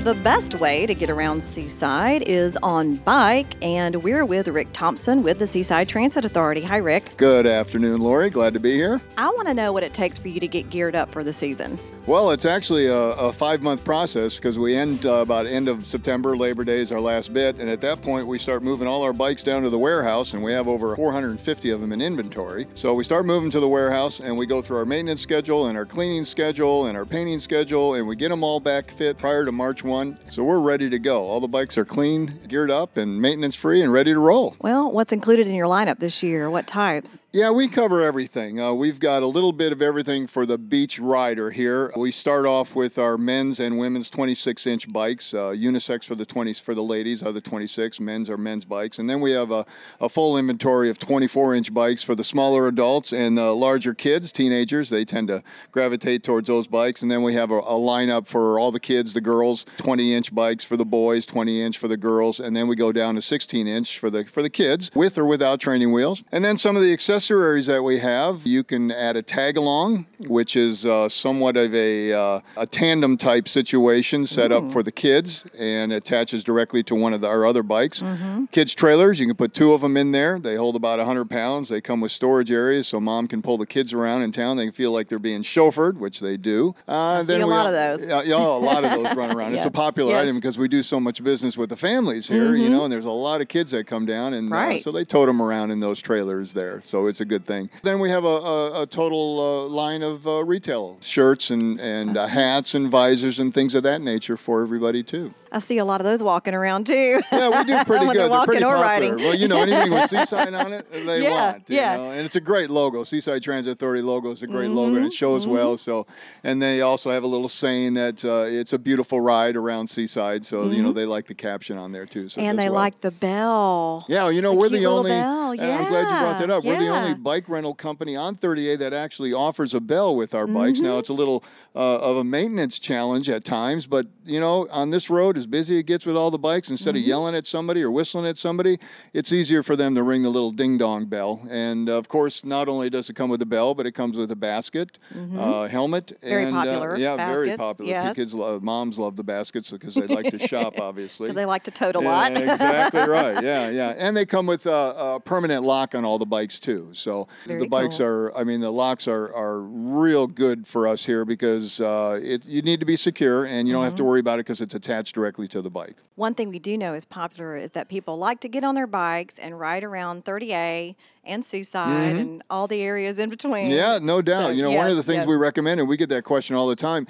The 0.06 0.14
best 0.14 0.54
way 0.54 0.86
to 0.86 0.94
get 0.94 1.10
around 1.10 1.42
Seaside 1.42 2.22
is 2.28 2.56
on 2.62 2.94
bike, 2.94 3.56
and 3.60 3.96
we're 4.04 4.24
with 4.24 4.46
Rick 4.46 4.68
Thompson 4.72 5.24
with 5.24 5.40
the 5.40 5.48
Seaside 5.48 5.88
Transit 5.88 6.24
Authority. 6.24 6.62
Hi, 6.62 6.76
Rick. 6.76 7.16
Good 7.16 7.44
afternoon, 7.44 8.00
Lori. 8.00 8.30
Glad 8.30 8.54
to 8.54 8.60
be 8.60 8.74
here. 8.74 9.00
I 9.18 9.28
want 9.30 9.48
to 9.48 9.54
know 9.54 9.72
what 9.72 9.82
it 9.82 9.94
takes 9.94 10.16
for 10.16 10.28
you 10.28 10.38
to 10.38 10.46
get 10.46 10.70
geared 10.70 10.94
up 10.94 11.10
for 11.10 11.24
the 11.24 11.32
season. 11.32 11.76
Well, 12.06 12.30
it's 12.30 12.44
actually 12.44 12.86
a, 12.86 12.94
a 12.94 13.32
five-month 13.32 13.82
process 13.82 14.36
because 14.36 14.60
we 14.60 14.76
end 14.76 15.06
uh, 15.06 15.14
about 15.14 15.44
end 15.44 15.66
of 15.66 15.84
September. 15.84 16.36
Labor 16.36 16.62
Day 16.62 16.78
is 16.78 16.92
our 16.92 17.00
last 17.00 17.34
bit, 17.34 17.56
and 17.56 17.68
at 17.68 17.80
that 17.80 18.00
point, 18.00 18.28
we 18.28 18.38
start 18.38 18.62
moving 18.62 18.86
all 18.86 19.02
our 19.02 19.12
bikes 19.12 19.42
down 19.42 19.64
to 19.64 19.70
the 19.70 19.78
warehouse, 19.78 20.32
and 20.32 20.40
we 20.40 20.52
have 20.52 20.68
over 20.68 20.94
450 20.94 21.70
of 21.70 21.80
them 21.80 21.90
in 21.90 22.00
inventory. 22.00 22.68
So 22.76 22.94
we 22.94 23.02
start 23.02 23.26
moving 23.26 23.50
to 23.50 23.58
the 23.58 23.68
warehouse, 23.68 24.20
and 24.20 24.38
we 24.38 24.46
go 24.46 24.62
through 24.62 24.76
our 24.76 24.86
maintenance 24.86 25.20
schedule 25.20 25.66
and 25.66 25.76
our 25.76 25.84
cleaning 25.84 26.24
schedule 26.24 26.86
and 26.86 26.96
our 26.96 27.04
painting 27.04 27.40
schedule, 27.40 27.94
and 27.94 28.06
we 28.06 28.14
get 28.14 28.28
them 28.28 28.44
all 28.44 28.60
back 28.60 28.92
fit 28.92 29.18
prior 29.18 29.44
to 29.44 29.50
March 29.50 29.82
1. 29.82 29.95
One. 29.96 30.18
So 30.30 30.44
we're 30.44 30.58
ready 30.58 30.90
to 30.90 30.98
go. 30.98 31.22
All 31.22 31.40
the 31.40 31.48
bikes 31.48 31.78
are 31.78 31.84
clean, 31.86 32.38
geared 32.48 32.70
up, 32.70 32.98
and 32.98 33.20
maintenance 33.20 33.56
free 33.56 33.80
and 33.80 33.90
ready 33.90 34.12
to 34.12 34.18
roll. 34.18 34.54
Well, 34.60 34.92
what's 34.92 35.10
included 35.10 35.46
in 35.48 35.54
your 35.54 35.68
lineup 35.68 36.00
this 36.00 36.22
year? 36.22 36.50
What 36.50 36.66
types? 36.66 37.22
Yeah, 37.32 37.50
we 37.50 37.66
cover 37.66 38.04
everything. 38.04 38.60
Uh, 38.60 38.74
we've 38.74 39.00
got 39.00 39.22
a 39.22 39.26
little 39.26 39.52
bit 39.52 39.72
of 39.72 39.80
everything 39.80 40.26
for 40.26 40.44
the 40.44 40.58
beach 40.58 40.98
rider 40.98 41.50
here. 41.50 41.92
We 41.96 42.10
start 42.10 42.44
off 42.44 42.74
with 42.74 42.98
our 42.98 43.16
men's 43.16 43.58
and 43.58 43.78
women's 43.78 44.10
26 44.10 44.66
inch 44.66 44.92
bikes. 44.92 45.32
Uh, 45.32 45.54
unisex 45.56 46.04
for 46.04 46.14
the 46.14 46.26
20s 46.26 46.60
for 46.60 46.74
the 46.74 46.82
ladies 46.82 47.22
are 47.22 47.32
the 47.32 47.40
26. 47.40 47.98
Men's 47.98 48.28
are 48.28 48.36
men's 48.36 48.66
bikes, 48.66 48.98
and 48.98 49.08
then 49.08 49.22
we 49.22 49.30
have 49.30 49.50
a, 49.50 49.64
a 49.98 50.10
full 50.10 50.36
inventory 50.36 50.90
of 50.90 50.98
24 50.98 51.54
inch 51.54 51.72
bikes 51.72 52.02
for 52.02 52.14
the 52.14 52.24
smaller 52.24 52.66
adults 52.68 53.14
and 53.14 53.38
the 53.38 53.52
larger 53.52 53.94
kids, 53.94 54.30
teenagers. 54.30 54.90
They 54.90 55.06
tend 55.06 55.28
to 55.28 55.42
gravitate 55.72 56.22
towards 56.22 56.48
those 56.48 56.66
bikes, 56.66 57.00
and 57.00 57.10
then 57.10 57.22
we 57.22 57.32
have 57.32 57.50
a, 57.50 57.60
a 57.60 57.78
lineup 57.78 58.26
for 58.26 58.58
all 58.58 58.70
the 58.70 58.80
kids, 58.80 59.14
the 59.14 59.22
girls, 59.22 59.64
20 59.86 60.14
inch 60.14 60.34
bikes 60.34 60.64
for 60.64 60.76
the 60.76 60.84
boys, 60.84 61.24
20 61.24 61.62
inch 61.62 61.78
for 61.78 61.86
the 61.86 61.96
girls, 61.96 62.40
and 62.40 62.56
then 62.56 62.66
we 62.66 62.74
go 62.74 62.90
down 62.90 63.14
to 63.14 63.22
16 63.22 63.68
inch 63.68 64.00
for 64.00 64.10
the 64.10 64.24
for 64.24 64.42
the 64.42 64.50
kids 64.50 64.90
with 64.96 65.16
or 65.16 65.24
without 65.24 65.60
training 65.60 65.92
wheels. 65.92 66.24
And 66.32 66.44
then 66.44 66.58
some 66.58 66.74
of 66.74 66.82
the 66.82 66.92
accessories 66.92 67.66
that 67.66 67.84
we 67.84 68.00
have, 68.00 68.44
you 68.44 68.64
can 68.64 68.90
add 68.90 69.16
a 69.16 69.22
tag 69.22 69.56
along, 69.56 70.06
which 70.26 70.56
is 70.56 70.84
uh, 70.84 71.08
somewhat 71.08 71.56
of 71.56 71.72
a 71.72 72.12
uh, 72.12 72.40
a 72.56 72.66
tandem 72.66 73.16
type 73.16 73.46
situation 73.46 74.26
set 74.26 74.50
up 74.50 74.72
for 74.72 74.82
the 74.82 74.90
kids 74.90 75.44
and 75.56 75.92
attaches 75.92 76.42
directly 76.42 76.82
to 76.82 76.96
one 76.96 77.14
of 77.14 77.20
the, 77.20 77.28
our 77.28 77.46
other 77.46 77.62
bikes. 77.62 78.02
Kids 78.50 78.74
trailers, 78.74 79.20
you 79.20 79.26
can 79.28 79.36
put 79.36 79.54
two 79.54 79.72
of 79.72 79.82
them 79.82 79.96
in 79.96 80.10
there. 80.10 80.40
They 80.40 80.56
hold 80.56 80.74
about 80.74 80.98
100 80.98 81.30
pounds. 81.30 81.68
They 81.68 81.80
come 81.80 82.00
with 82.00 82.10
storage 82.10 82.50
areas, 82.50 82.88
so 82.88 82.98
mom 82.98 83.28
can 83.28 83.40
pull 83.40 83.56
the 83.56 83.66
kids 83.66 83.92
around 83.92 84.22
in 84.22 84.32
town. 84.32 84.56
They 84.56 84.64
can 84.64 84.72
feel 84.72 84.90
like 84.90 85.06
they're 85.06 85.20
being 85.20 85.42
chauffeured, 85.42 85.98
which 85.98 86.18
they 86.18 86.36
do. 86.36 86.74
Uh, 86.88 87.22
see 87.22 87.34
a 87.34 87.46
lot 87.46 87.66
of 87.66 87.72
those. 87.72 88.04
Yeah, 88.04 88.22
yeah, 88.22 88.36
a 88.36 88.66
lot 88.72 88.84
of 88.84 88.90
those 88.90 89.16
run 89.16 89.30
around. 89.36 89.54
It's 89.54 89.64
a 89.64 89.75
popular 89.76 90.12
Yes. 90.14 90.22
item 90.22 90.36
because 90.36 90.56
we 90.58 90.68
do 90.68 90.82
so 90.82 90.98
much 90.98 91.22
business 91.22 91.56
with 91.58 91.68
the 91.68 91.76
families 91.76 92.26
here, 92.28 92.56
you 92.56 92.70
know, 92.70 92.84
and 92.84 92.92
there's 92.92 93.04
a 93.04 93.10
lot 93.10 93.40
of 93.40 93.48
kids 93.48 93.70
that 93.72 93.86
come 93.86 94.06
down, 94.06 94.32
and 94.34 94.52
uh, 94.52 94.78
so 94.78 94.90
they 94.90 95.04
tote 95.04 95.26
them 95.26 95.40
around 95.42 95.70
in 95.70 95.80
those 95.80 96.00
trailers 96.00 96.52
there. 96.54 96.80
So 96.82 97.06
it's 97.06 97.20
a 97.20 97.24
good 97.24 97.44
thing. 97.44 97.68
Then 97.82 98.00
we 98.00 98.08
have 98.10 98.24
a, 98.24 98.26
a, 98.26 98.82
a 98.82 98.86
total 98.86 99.38
uh, 99.40 99.68
line 99.68 100.02
of 100.02 100.26
uh, 100.26 100.42
retail 100.44 100.96
shirts 101.00 101.50
and 101.50 101.78
and 101.80 102.16
uh, 102.16 102.26
hats 102.26 102.74
and 102.74 102.90
visors 102.90 103.38
and 103.38 103.52
things 103.52 103.74
of 103.74 103.82
that 103.82 104.00
nature 104.00 104.36
for 104.36 104.62
everybody 104.62 105.02
too. 105.02 105.34
I 105.56 105.58
see 105.58 105.78
a 105.78 105.84
lot 105.84 106.00
of 106.00 106.04
those 106.04 106.22
walking 106.22 106.54
around 106.54 106.86
too. 106.86 107.20
Yeah, 107.32 107.48
we 107.48 107.64
do 107.64 107.84
pretty 107.84 108.06
good. 108.06 108.16
they're 108.16 108.28
walking 108.28 108.46
pretty 108.46 108.64
or 108.64 108.74
popular. 108.76 108.82
riding. 108.86 109.16
Well, 109.16 109.34
you 109.34 109.48
know, 109.48 109.60
anything 109.62 109.90
with 109.90 110.08
Seaside 110.10 110.54
on 110.54 110.72
it, 110.72 110.90
they 110.92 111.22
Yeah, 111.22 111.52
want. 111.52 111.68
You 111.70 111.76
yeah. 111.76 111.96
Know? 111.96 112.10
And 112.10 112.20
it's 112.20 112.36
a 112.36 112.40
great 112.40 112.70
logo. 112.70 113.02
Seaside 113.04 113.42
Transit 113.42 113.72
Authority 113.72 114.02
logo 114.02 114.30
is 114.30 114.42
a 114.42 114.46
great 114.46 114.68
logo, 114.70 114.86
Mm-hmm, 114.88 114.96
and 114.98 115.06
it 115.06 115.12
shows 115.12 115.48
well. 115.48 115.76
So, 115.76 116.06
and 116.44 116.60
they 116.62 116.80
also 116.82 117.10
have 117.10 117.22
a 117.24 117.26
little 117.26 117.48
saying 117.48 117.94
that 117.94 118.24
uh, 118.24 118.44
it's 118.46 118.72
a 118.72 118.78
beautiful 118.78 119.20
ride 119.20 119.56
around 119.56 119.88
Seaside. 119.88 120.44
So, 120.44 120.64
you 120.70 120.82
know, 120.82 120.92
they 120.92 121.06
like 121.06 121.26
the 121.26 121.34
caption 121.34 121.78
on 121.78 121.92
there 121.92 122.06
too. 122.06 122.28
So 122.28 122.40
Mm-hmm. 122.40 122.50
and 122.50 122.58
they 122.58 122.66
well. 122.68 122.74
like 122.74 123.00
the 123.00 123.10
bell. 123.10 124.04
Yeah, 124.08 124.28
you 124.30 124.42
know, 124.42 124.52
The 124.52 124.58
we're 124.58 124.68
the 124.68 124.86
only. 124.86 125.10
bell, 125.10 125.50
and 125.52 125.60
I'm 125.62 125.88
glad 125.88 126.02
you 126.02 126.08
brought 126.20 126.38
that 126.38 126.50
up. 126.50 126.64
We're 126.64 126.78
the 126.78 126.88
only 126.88 127.14
bike 127.14 127.48
rental 127.48 127.74
company 127.74 128.14
on 128.16 128.36
30A 128.36 128.78
that 128.78 128.92
actually 128.92 129.32
offers 129.32 129.74
a 129.74 129.80
bell 129.80 130.14
with 130.14 130.34
our 130.34 130.46
bikes. 130.46 130.78
Mm-hmm. 130.78 130.86
Now 130.88 130.98
it's 130.98 131.08
a 131.08 131.14
little 131.14 131.42
uh, 131.74 131.98
of 131.98 132.16
a 132.18 132.24
maintenance 132.24 132.78
challenge 132.78 133.28
at 133.30 133.44
times, 133.44 133.86
but 133.86 134.06
you 134.24 134.40
know, 134.40 134.68
on 134.70 134.90
this 134.90 135.08
road, 135.10 135.36
as 135.46 135.50
busy 135.50 135.78
it 135.78 135.84
gets 135.84 136.04
with 136.04 136.16
all 136.16 136.30
the 136.30 136.38
bikes, 136.38 136.70
instead 136.70 136.94
Mm-hmm. 136.96 137.02
of 137.02 137.08
yelling 137.08 137.34
at 137.34 137.46
somebody 137.46 137.82
or 137.82 137.90
whistling 137.90 138.26
at 138.26 138.38
somebody, 138.38 138.78
it's 139.12 139.32
easier 139.32 139.62
for 139.62 139.76
them 139.76 139.94
to 139.94 140.02
ring 140.02 140.22
the 140.22 140.28
little 140.30 140.50
ding 140.52 140.78
dong 140.78 141.06
bell. 141.06 141.40
And 141.50 141.88
of 141.88 142.08
course, 142.08 142.44
not 142.44 142.68
only 142.68 142.88
does 142.90 143.10
it 143.10 143.14
come 143.16 143.28
with 143.28 143.42
a 143.42 143.46
bell, 143.46 143.74
but 143.74 143.86
it 143.86 143.92
comes 143.92 144.16
with 144.16 144.30
a 144.32 144.36
basket, 144.36 144.98
uh, 145.36 145.68
helmet, 145.68 146.06
Mm-hmm. 146.06 146.28
Very 146.28 146.42
and 146.44 146.52
popular 146.52 146.94
uh, 146.94 146.98
yeah, 146.98 147.16
very 147.16 147.56
popular. 147.56 147.90
yes. 147.90 148.14
Kids 148.16 148.32
love, 148.34 148.62
moms 148.62 148.98
love 148.98 149.16
the 149.16 149.24
baskets 149.24 149.70
because 149.70 149.94
they 149.94 150.06
like 150.06 150.30
to 150.30 150.38
shop, 150.38 150.74
obviously. 150.80 151.30
they 151.32 151.44
like 151.44 151.64
to 151.64 151.70
tote 151.70 151.96
a 151.96 152.00
Yeah, 152.00 152.08
lot. 152.10 152.32
exactly 152.36 153.02
right. 153.02 153.42
Yeah, 153.42 153.68
yeah. 153.70 153.94
And 153.96 154.16
they 154.16 154.24
come 154.26 154.46
with 154.46 154.66
a, 154.66 154.94
a 155.16 155.20
permanent 155.20 155.64
lock 155.64 155.94
on 155.94 156.04
all 156.04 156.18
the 156.18 156.26
bikes 156.26 156.58
too. 156.58 156.90
So 156.92 157.28
Very 157.46 157.60
the 157.60 157.68
bikes 157.68 157.98
cool. 157.98 158.06
are, 158.06 158.36
I 158.38 158.44
mean, 158.44 158.60
the 158.60 158.70
locks 158.72 159.06
are, 159.08 159.34
are 159.34 159.60
real 159.60 160.26
good 160.26 160.66
for 160.66 160.88
us 160.88 161.04
here 161.04 161.24
because 161.24 161.80
uh, 161.80 162.18
it, 162.22 162.46
you 162.46 162.62
need 162.62 162.80
to 162.80 162.86
be 162.86 162.96
secure 162.96 163.44
and 163.44 163.66
you 163.68 163.74
don't 163.74 163.82
have 163.84 163.92
Mm-hmm. 163.92 163.96
to 163.98 164.04
worry 164.04 164.20
about 164.20 164.38
it 164.38 164.46
because 164.46 164.60
it's 164.60 164.74
attached 164.74 165.14
directly 165.14 165.35
to 165.44 165.60
the 165.60 165.70
bike. 165.70 165.96
One 166.14 166.34
thing 166.34 166.48
we 166.48 166.58
do 166.58 166.78
know 166.78 166.94
is 166.94 167.04
popular 167.04 167.56
is 167.56 167.72
that 167.72 167.88
people 167.88 168.16
like 168.16 168.40
to 168.40 168.48
get 168.48 168.64
on 168.64 168.74
their 168.74 168.86
bikes 168.86 169.38
and 169.38 169.60
ride 169.60 169.84
around 169.84 170.24
30A 170.24 170.96
and 171.24 171.44
Seaside 171.44 172.16
and 172.16 172.42
all 172.48 172.66
the 172.66 172.80
areas 172.80 173.18
in 173.18 173.28
between. 173.28 173.68
Mm-hmm. 173.68 173.76
Yeah, 173.76 173.98
no 174.00 174.22
doubt. 174.22 174.46
So, 174.46 174.50
you 174.50 174.62
know, 174.62 174.70
one 174.70 174.88
of 174.88 174.96
the 174.96 175.02
things 175.02 175.18
yes. 175.18 175.26
we 175.26 175.36
recommend, 175.36 175.80
and 175.80 175.88
we 175.88 175.96
get 175.96 176.08
that 176.08 176.24
question 176.24 176.56
all 176.56 176.68
the 176.68 176.76
time. 176.76 177.06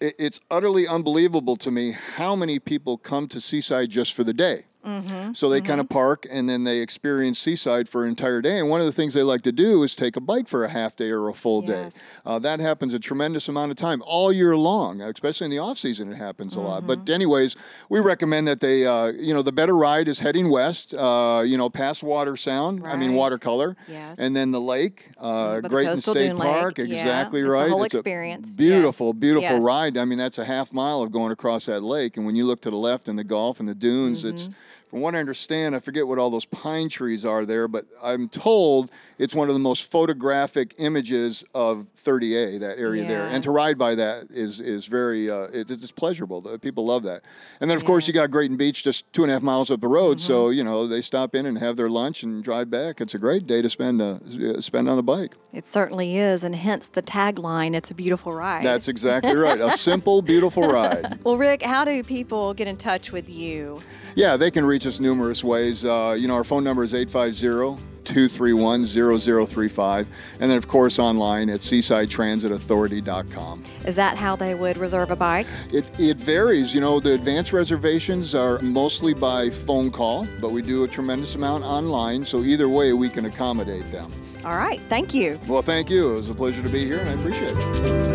It's 0.00 0.40
utterly 0.50 0.88
unbelievable 0.88 1.54
to 1.58 1.70
me 1.70 1.92
how 1.92 2.34
many 2.34 2.58
people 2.58 2.98
come 2.98 3.28
to 3.28 3.40
Seaside 3.40 3.88
just 3.88 4.14
for 4.14 4.24
the 4.24 4.34
day. 4.34 4.64
Mm-hmm, 4.84 5.32
So 5.34 5.48
they 5.48 5.60
kind 5.60 5.80
of 5.80 5.88
park 5.88 6.26
and 6.30 6.48
then 6.48 6.64
they 6.64 6.78
experience 6.78 7.38
Seaside 7.38 7.88
for 7.88 8.02
an 8.02 8.08
entire 8.08 8.42
day. 8.42 8.58
And 8.58 8.68
one 8.68 8.80
of 8.80 8.86
the 8.86 8.92
things 8.92 9.14
they 9.14 9.22
like 9.22 9.42
to 9.42 9.52
do 9.52 9.82
is 9.84 9.94
take 9.94 10.16
a 10.16 10.20
bike 10.20 10.48
for 10.48 10.64
a 10.64 10.68
half 10.68 10.96
day 10.96 11.10
or 11.10 11.28
a 11.28 11.34
full 11.34 11.64
Yes. 11.64 11.94
day. 11.96 12.00
Uh, 12.26 12.38
that 12.40 12.58
happens 12.60 12.92
a 12.94 12.98
tremendous 12.98 13.48
amount 13.48 13.70
of 13.70 13.76
time 13.76 14.02
all 14.04 14.32
year 14.32 14.56
long, 14.56 15.00
especially 15.00 15.44
in 15.46 15.50
the 15.52 15.58
off 15.58 15.78
season. 15.78 16.12
It 16.12 16.16
happens 16.16 16.56
a 16.56 16.60
lot. 16.60 16.86
But 16.86 17.00
Mm-hmm. 17.04 17.12
anyways, 17.12 17.56
we 17.88 18.00
recommend 18.00 18.48
that 18.48 18.60
they, 18.60 18.84
uh, 18.86 19.12
you 19.12 19.32
know, 19.32 19.42
the 19.42 19.52
better 19.52 19.76
ride 19.76 20.08
is 20.08 20.20
heading 20.20 20.50
west. 20.50 20.94
Uh, 20.94 21.42
you 21.46 21.56
know, 21.56 21.70
past 21.70 22.02
Water 22.02 22.36
Sound. 22.36 22.84
I 22.86 22.96
mean 22.96 23.12
WaterColor. 23.12 23.76
Yes. 23.88 24.18
And 24.18 24.34
then 24.34 24.50
the 24.50 24.60
lake, 24.60 25.10
uh, 25.18 25.60
the 25.60 25.96
State 25.96 26.14
dune 26.14 26.38
lake. 26.38 26.48
Park. 26.48 26.78
Yeah, 26.78 26.84
Exactly 26.84 27.40
it's 27.40 27.48
a 27.48 27.50
right. 27.50 27.70
whole 27.70 27.84
It's 27.84 27.94
experience. 27.94 28.48
Yes. 28.48 28.56
beautiful, 28.56 29.12
beautiful 29.12 29.56
Yes. 29.56 29.62
ride. 29.62 29.96
I 29.98 30.04
mean, 30.04 30.18
that's 30.18 30.38
a 30.38 30.44
half 30.44 30.72
mile 30.72 31.02
of 31.02 31.12
going 31.12 31.30
across 31.32 31.66
that 31.66 31.82
lake. 31.82 32.16
And 32.16 32.26
when 32.26 32.34
you 32.36 32.44
look 32.44 32.60
to 32.62 32.70
the 32.70 32.76
left 32.76 33.08
in 33.08 33.16
the 33.16 33.24
Gulf 33.24 33.60
and 33.60 33.68
the 33.68 33.74
dunes, 33.74 34.24
it's 34.24 34.42
Mm-hmm. 34.44 34.52
From 34.92 35.00
what 35.00 35.14
I 35.14 35.20
understand, 35.20 35.74
I 35.74 35.78
forget 35.78 36.06
what 36.06 36.18
all 36.18 36.28
those 36.28 36.44
pine 36.44 36.90
trees 36.90 37.24
are 37.24 37.46
there, 37.46 37.66
but 37.66 37.86
I'm 38.02 38.28
told 38.28 38.90
it's 39.18 39.34
one 39.34 39.48
of 39.48 39.54
the 39.54 39.58
most 39.58 39.90
photographic 39.90 40.74
images 40.76 41.44
of 41.54 41.86
30A, 41.96 42.60
that 42.60 42.78
area 42.78 43.06
there. 43.08 43.24
And 43.26 43.42
to 43.42 43.50
ride 43.50 43.78
by 43.78 43.94
that 43.94 44.26
is 44.30 44.60
is 44.60 44.84
very 44.86 45.30
uh, 45.30 45.44
it, 45.44 45.70
it's 45.70 45.90
pleasurable. 45.92 46.42
The 46.42 46.58
People 46.58 46.84
love 46.84 47.04
that. 47.04 47.22
And 47.60 47.70
then 47.70 47.78
of 47.78 47.86
course 47.86 48.06
you 48.06 48.12
got 48.12 48.30
Grayton 48.30 48.58
Beach 48.58 48.84
just 48.84 49.10
two 49.14 49.22
and 49.22 49.30
a 49.30 49.34
half 49.34 49.42
miles 49.42 49.70
up 49.70 49.80
the 49.80 49.88
road, 49.88 50.20
so 50.20 50.32
Mm-hmm. 50.48 50.58
you 50.58 50.64
know 50.64 50.86
they 50.86 51.00
stop 51.00 51.34
in 51.34 51.46
and 51.46 51.56
have 51.58 51.76
their 51.76 51.88
lunch 51.88 52.22
and 52.22 52.44
drive 52.44 52.68
back. 52.68 53.00
It's 53.00 53.14
a 53.14 53.18
great 53.18 53.46
day 53.46 53.62
to 53.62 53.70
spend 53.70 54.02
uh, 54.02 54.18
spend 54.60 54.90
on 54.90 54.96
the 54.96 55.02
bike. 55.02 55.36
It 55.54 55.64
certainly 55.64 56.18
is, 56.18 56.44
and 56.44 56.54
hence 56.54 56.88
the 56.88 57.02
tagline, 57.02 57.74
it's 57.74 57.90
a 57.90 57.94
beautiful 57.94 58.32
ride. 58.34 58.62
That's 58.62 58.88
exactly 58.88 59.34
right. 59.46 59.58
A 59.60 59.72
simple, 59.78 60.20
beautiful 60.20 60.64
ride. 60.64 61.18
well, 61.24 61.38
Rick, 61.38 61.62
how 61.62 61.84
do 61.86 62.02
people 62.02 62.52
get 62.52 62.68
in 62.68 62.76
touch 62.76 63.10
with 63.10 63.30
you? 63.30 63.80
Yeah, 64.14 64.36
they 64.36 64.50
can 64.50 64.64
reach 64.82 64.94
us 64.94 65.00
numerous 65.00 65.44
ways. 65.44 65.84
Uh, 65.84 66.16
you 66.18 66.26
know, 66.26 66.34
our 66.34 66.42
phone 66.44 66.64
number 66.64 66.82
is 66.82 66.94
850 66.94 67.82
231 68.04 68.84
0035. 68.84 70.08
And 70.40 70.50
then, 70.50 70.58
of 70.58 70.66
course, 70.66 70.98
online 70.98 71.48
at 71.50 71.60
seasidetransitauthority.com. 71.60 73.64
Is 73.86 73.94
that 73.94 74.16
how 74.16 74.34
they 74.34 74.54
would 74.54 74.76
reserve 74.76 75.12
a 75.12 75.16
bike? 75.16 75.46
It, 75.72 75.84
it 76.00 76.16
varies. 76.16 76.74
You 76.74 76.80
know, 76.80 76.98
the 76.98 77.12
advance 77.12 77.52
reservations 77.52 78.34
are 78.34 78.58
mostly 78.58 79.14
by 79.14 79.50
phone 79.50 79.92
call, 79.92 80.26
but 80.40 80.50
we 80.50 80.62
do 80.62 80.82
a 80.82 80.88
tremendous 80.88 81.36
amount 81.36 81.62
online. 81.62 82.24
So 82.24 82.42
either 82.42 82.68
way, 82.68 82.92
we 82.92 83.08
can 83.08 83.26
accommodate 83.26 83.88
them. 83.92 84.10
All 84.44 84.56
right, 84.56 84.80
thank 84.88 85.14
you. 85.14 85.38
Well, 85.46 85.62
thank 85.62 85.90
you. 85.90 86.10
It 86.10 86.14
was 86.14 86.30
a 86.30 86.34
pleasure 86.34 86.62
to 86.62 86.68
be 86.68 86.84
here, 86.84 86.98
and 86.98 87.08
I 87.08 87.12
appreciate 87.12 87.52
it. 87.54 88.11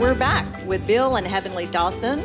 We're 0.00 0.14
back 0.14 0.66
with 0.66 0.86
Bill 0.86 1.16
and 1.16 1.26
Heavenly 1.26 1.66
Dawson, 1.66 2.20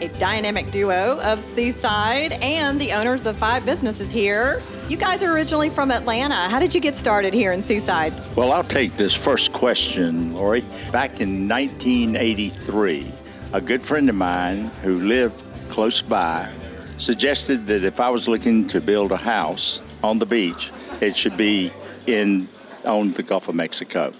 a 0.00 0.08
dynamic 0.18 0.70
duo 0.70 1.18
of 1.20 1.42
Seaside 1.42 2.32
and 2.32 2.80
the 2.80 2.92
owners 2.92 3.24
of 3.26 3.36
five 3.36 3.64
businesses 3.64 4.10
here. 4.10 4.62
You 4.88 4.96
guys 4.96 5.22
are 5.22 5.32
originally 5.32 5.70
from 5.70 5.90
Atlanta. 5.90 6.48
How 6.48 6.58
did 6.58 6.74
you 6.74 6.80
get 6.80 6.96
started 6.96 7.32
here 7.32 7.52
in 7.52 7.62
Seaside? 7.62 8.14
Well, 8.36 8.52
I'll 8.52 8.64
take 8.64 8.96
this 8.96 9.14
first 9.14 9.52
question, 9.52 10.34
Lori. 10.34 10.62
Back 10.90 11.20
in 11.20 11.48
1983, 11.48 13.12
a 13.52 13.60
good 13.60 13.82
friend 13.82 14.08
of 14.08 14.16
mine 14.16 14.66
who 14.82 15.00
lived 15.00 15.42
close 15.68 16.02
by 16.02 16.52
suggested 16.98 17.66
that 17.68 17.84
if 17.84 18.00
I 18.00 18.10
was 18.10 18.28
looking 18.28 18.68
to 18.68 18.80
build 18.80 19.12
a 19.12 19.16
house 19.16 19.80
on 20.02 20.18
the 20.18 20.26
beach, 20.26 20.70
it 21.00 21.16
should 21.16 21.36
be 21.36 21.72
in 22.06 22.48
on 22.84 23.12
the 23.12 23.22
Gulf 23.22 23.48
of 23.48 23.54
Mexico. 23.54 24.12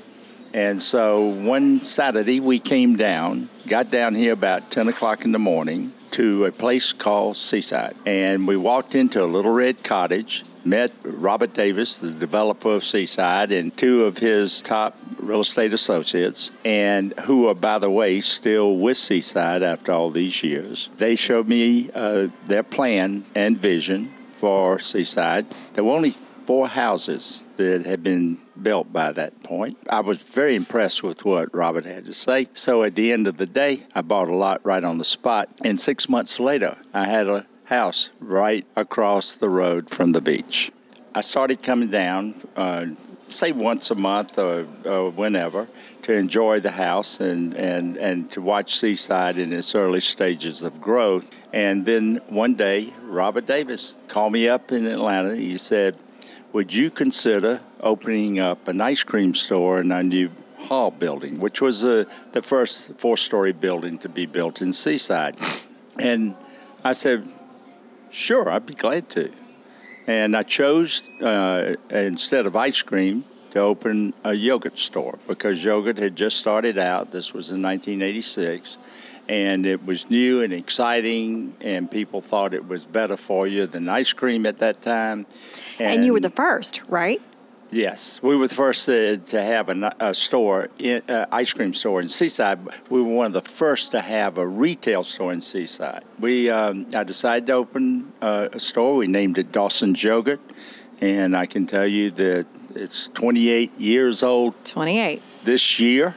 And 0.53 0.83
so 0.83 1.27
one 1.29 1.85
Saturday 1.85 2.41
we 2.41 2.59
came 2.59 2.97
down, 2.97 3.49
got 3.69 3.91
down 3.91 4.15
here 4.15 4.33
about 4.33 4.71
10 4.71 4.89
o'clock 4.89 5.25
in 5.25 5.33
the 5.33 5.39
morning 5.39 5.93
to 6.13 6.45
a 6.47 6.53
place 6.53 6.93
called 6.93 7.37
Seaside. 7.37 7.95
And 8.05 8.49
we 8.49 8.57
walked 8.57 8.97
into 8.97 9.23
a 9.23 9.27
little 9.27 9.53
red 9.53 9.85
cottage, 9.85 10.45
met 10.65 10.93
Robert 11.05 11.55
Davis, 11.55 11.99
the 11.99 12.11
developer 12.11 12.71
of 12.71 12.85
Seaside, 12.85 13.53
and 13.53 13.77
two 13.77 14.05
of 14.05 14.19
his 14.19 14.61
top 14.61 14.99
real 15.19 15.43
estate 15.43 15.73
associates, 15.73 16.51
and 16.65 17.13
who 17.21 17.47
are, 17.47 17.55
by 17.55 17.79
the 17.79 17.91
way, 17.91 18.21
still 18.21 18.77
with 18.77 18.97
Seaside 18.97 19.63
after 19.63 19.93
all 19.93 20.11
these 20.11 20.43
years. 20.43 20.89
They 20.97 21.15
showed 21.15 21.47
me 21.47 21.91
uh, 21.95 22.29
their 22.47 22.65
plan 22.65 23.25
and 23.37 23.57
vision 23.57 24.13
for 24.41 24.79
Seaside. 24.79 25.47
There 25.75 25.85
were 25.85 25.93
only 25.93 26.15
four 26.47 26.67
houses 26.67 27.47
that 27.59 27.85
had 27.87 28.03
been 28.03 28.39
built 28.61 28.93
by 28.93 29.13
that 29.13 29.43
point. 29.43 29.77
I 29.89 30.01
was 30.01 30.19
very 30.19 30.57
impressed 30.57 31.03
with 31.03 31.25
what 31.25 31.55
Robert 31.55 31.85
had 31.85 32.07
to 32.07 32.13
say. 32.13 32.49
So 32.55 32.83
at 32.83 32.95
the 32.95 33.13
end 33.13 33.29
of 33.29 33.37
the 33.37 33.47
day, 33.47 33.87
I 33.95 34.01
bought 34.01 34.29
a 34.29 34.35
lot 34.35 34.65
right 34.65 34.83
on 34.83 34.99
the 34.99 35.05
spot. 35.05 35.49
And 35.63 35.81
six 35.81 36.09
months 36.09 36.41
later, 36.41 36.77
I 36.93 37.05
had 37.05 37.29
a 37.29 37.47
house 37.65 38.11
right 38.19 38.67
across 38.75 39.35
the 39.35 39.49
road 39.49 39.91
from 39.91 40.13
the 40.13 40.21
beach. 40.21 40.73
I 41.15 41.21
started 41.21 41.63
coming 41.63 41.91
down, 41.91 42.35
uh, 42.57 42.87
say 43.31 43.53
once 43.53 43.91
a 43.91 43.95
month 43.95 44.39
or, 44.39 44.67
or 44.85 45.11
whenever, 45.11 45.69
to 46.03 46.13
enjoy 46.13 46.61
the 46.61 46.71
house 46.71 47.21
and, 47.21 47.55
and, 47.55 47.97
and 47.97 48.31
to 48.33 48.41
watch 48.41 48.77
Seaside 48.77 49.39
in 49.39 49.53
its 49.53 49.75
early 49.75 50.01
stages 50.01 50.63
of 50.63 50.81
growth. 50.81 51.31
And 51.53 51.85
then 51.85 52.21
one 52.29 52.55
day, 52.55 52.93
Robert 53.03 53.47
Davis 53.47 53.97
called 54.09 54.33
me 54.33 54.49
up 54.49 54.73
in 54.73 54.87
Atlanta. 54.87 55.37
He 55.37 55.59
said, 55.59 55.97
would 56.53 56.75
you 56.75 56.91
consider 56.91 57.61
opening 57.81 58.41
up 58.41 58.67
an 58.69 58.81
ice 58.81 59.03
cream 59.03 59.35
store 59.35 59.81
in 59.81 59.93
our 59.93 60.03
new 60.03 60.31
hall 60.59 60.91
building, 60.91 61.39
which 61.39 61.61
was 61.61 61.81
the, 61.81 62.07
the 62.33 62.43
first 62.43 62.93
four 62.95 63.17
story 63.17 63.53
building 63.53 63.99
to 63.99 64.09
be 64.09 64.27
built 64.27 64.61
in 64.61 64.73
Seaside? 64.73 65.37
And 65.99 66.35
I 66.83 66.93
said, 66.93 67.29
sure, 68.11 68.51
I'd 68.51 68.67
be 68.67 68.75
glad 68.75 69.11
to. 69.11 69.31
And 70.11 70.37
I 70.37 70.43
chose, 70.43 71.05
uh, 71.23 71.77
instead 71.89 72.45
of 72.45 72.57
ice 72.57 72.83
cream, 72.83 73.25
to 73.53 73.61
open 73.61 74.13
a 74.25 74.35
yogurt 74.35 74.77
store 74.77 75.21
because 75.29 75.63
yogurt 75.63 75.99
had 75.99 76.17
just 76.17 76.39
started 76.39 76.79
out. 76.79 77.13
This 77.13 77.33
was 77.33 77.51
in 77.51 77.63
1986. 77.63 78.77
And 79.29 79.65
it 79.65 79.87
was 79.87 80.11
new 80.11 80.43
and 80.43 80.53
exciting, 80.53 81.55
and 81.61 81.89
people 81.89 82.21
thought 82.21 82.53
it 82.53 82.67
was 82.67 82.85
better 82.85 83.17
for 83.17 83.47
you 83.47 83.67
than 83.67 83.89
ice 83.89 84.13
cream 84.13 84.45
at 84.47 84.59
that 84.59 84.83
time. 84.83 85.27
And, 85.79 86.05
you 86.05 86.13
were 86.13 86.19
the 86.19 86.31
first, 86.31 86.83
right? 86.89 87.23
Yes, 87.73 88.19
we 88.23 88.37
were 88.37 88.49
the 88.49 88.55
first 88.55 88.87
to, 88.87 89.17
to 89.17 89.43
have 89.43 89.69
a 89.69 90.15
store, 90.15 90.69
in, 90.79 91.03
uh, 91.09 91.27
ice 91.31 91.53
cream 91.53 91.73
store 91.73 92.01
in 92.01 92.09
Seaside. 92.09 92.59
We 92.89 93.01
were 93.01 93.13
one 93.13 93.27
of 93.27 93.33
the 93.33 93.49
first 93.49 93.93
to 93.93 94.01
have 94.01 94.39
a 94.39 94.47
retail 94.47 95.05
store 95.05 95.33
in 95.33 95.41
Seaside. 95.41 96.03
We, 96.19 96.51
um, 96.51 96.87
I 96.95 97.05
decided 97.05 97.47
to 97.47 97.53
open 97.53 98.13
uh, 98.21 98.49
a 98.53 98.61
store. 98.61 98.97
We 98.97 99.07
named 99.07 99.39
it 99.39 99.53
Dawson 99.53 99.95
Yogurt, 99.95 100.41
and 101.01 101.37
I 101.37 101.47
can 101.47 101.67
tell 101.67 101.87
you 101.87 102.11
that 102.13 102.47
it's 102.75 103.09
28 103.15 103.79
years 103.79 104.23
old 104.23 104.55
28. 104.65 105.23
this 105.45 105.79
year 105.79 106.17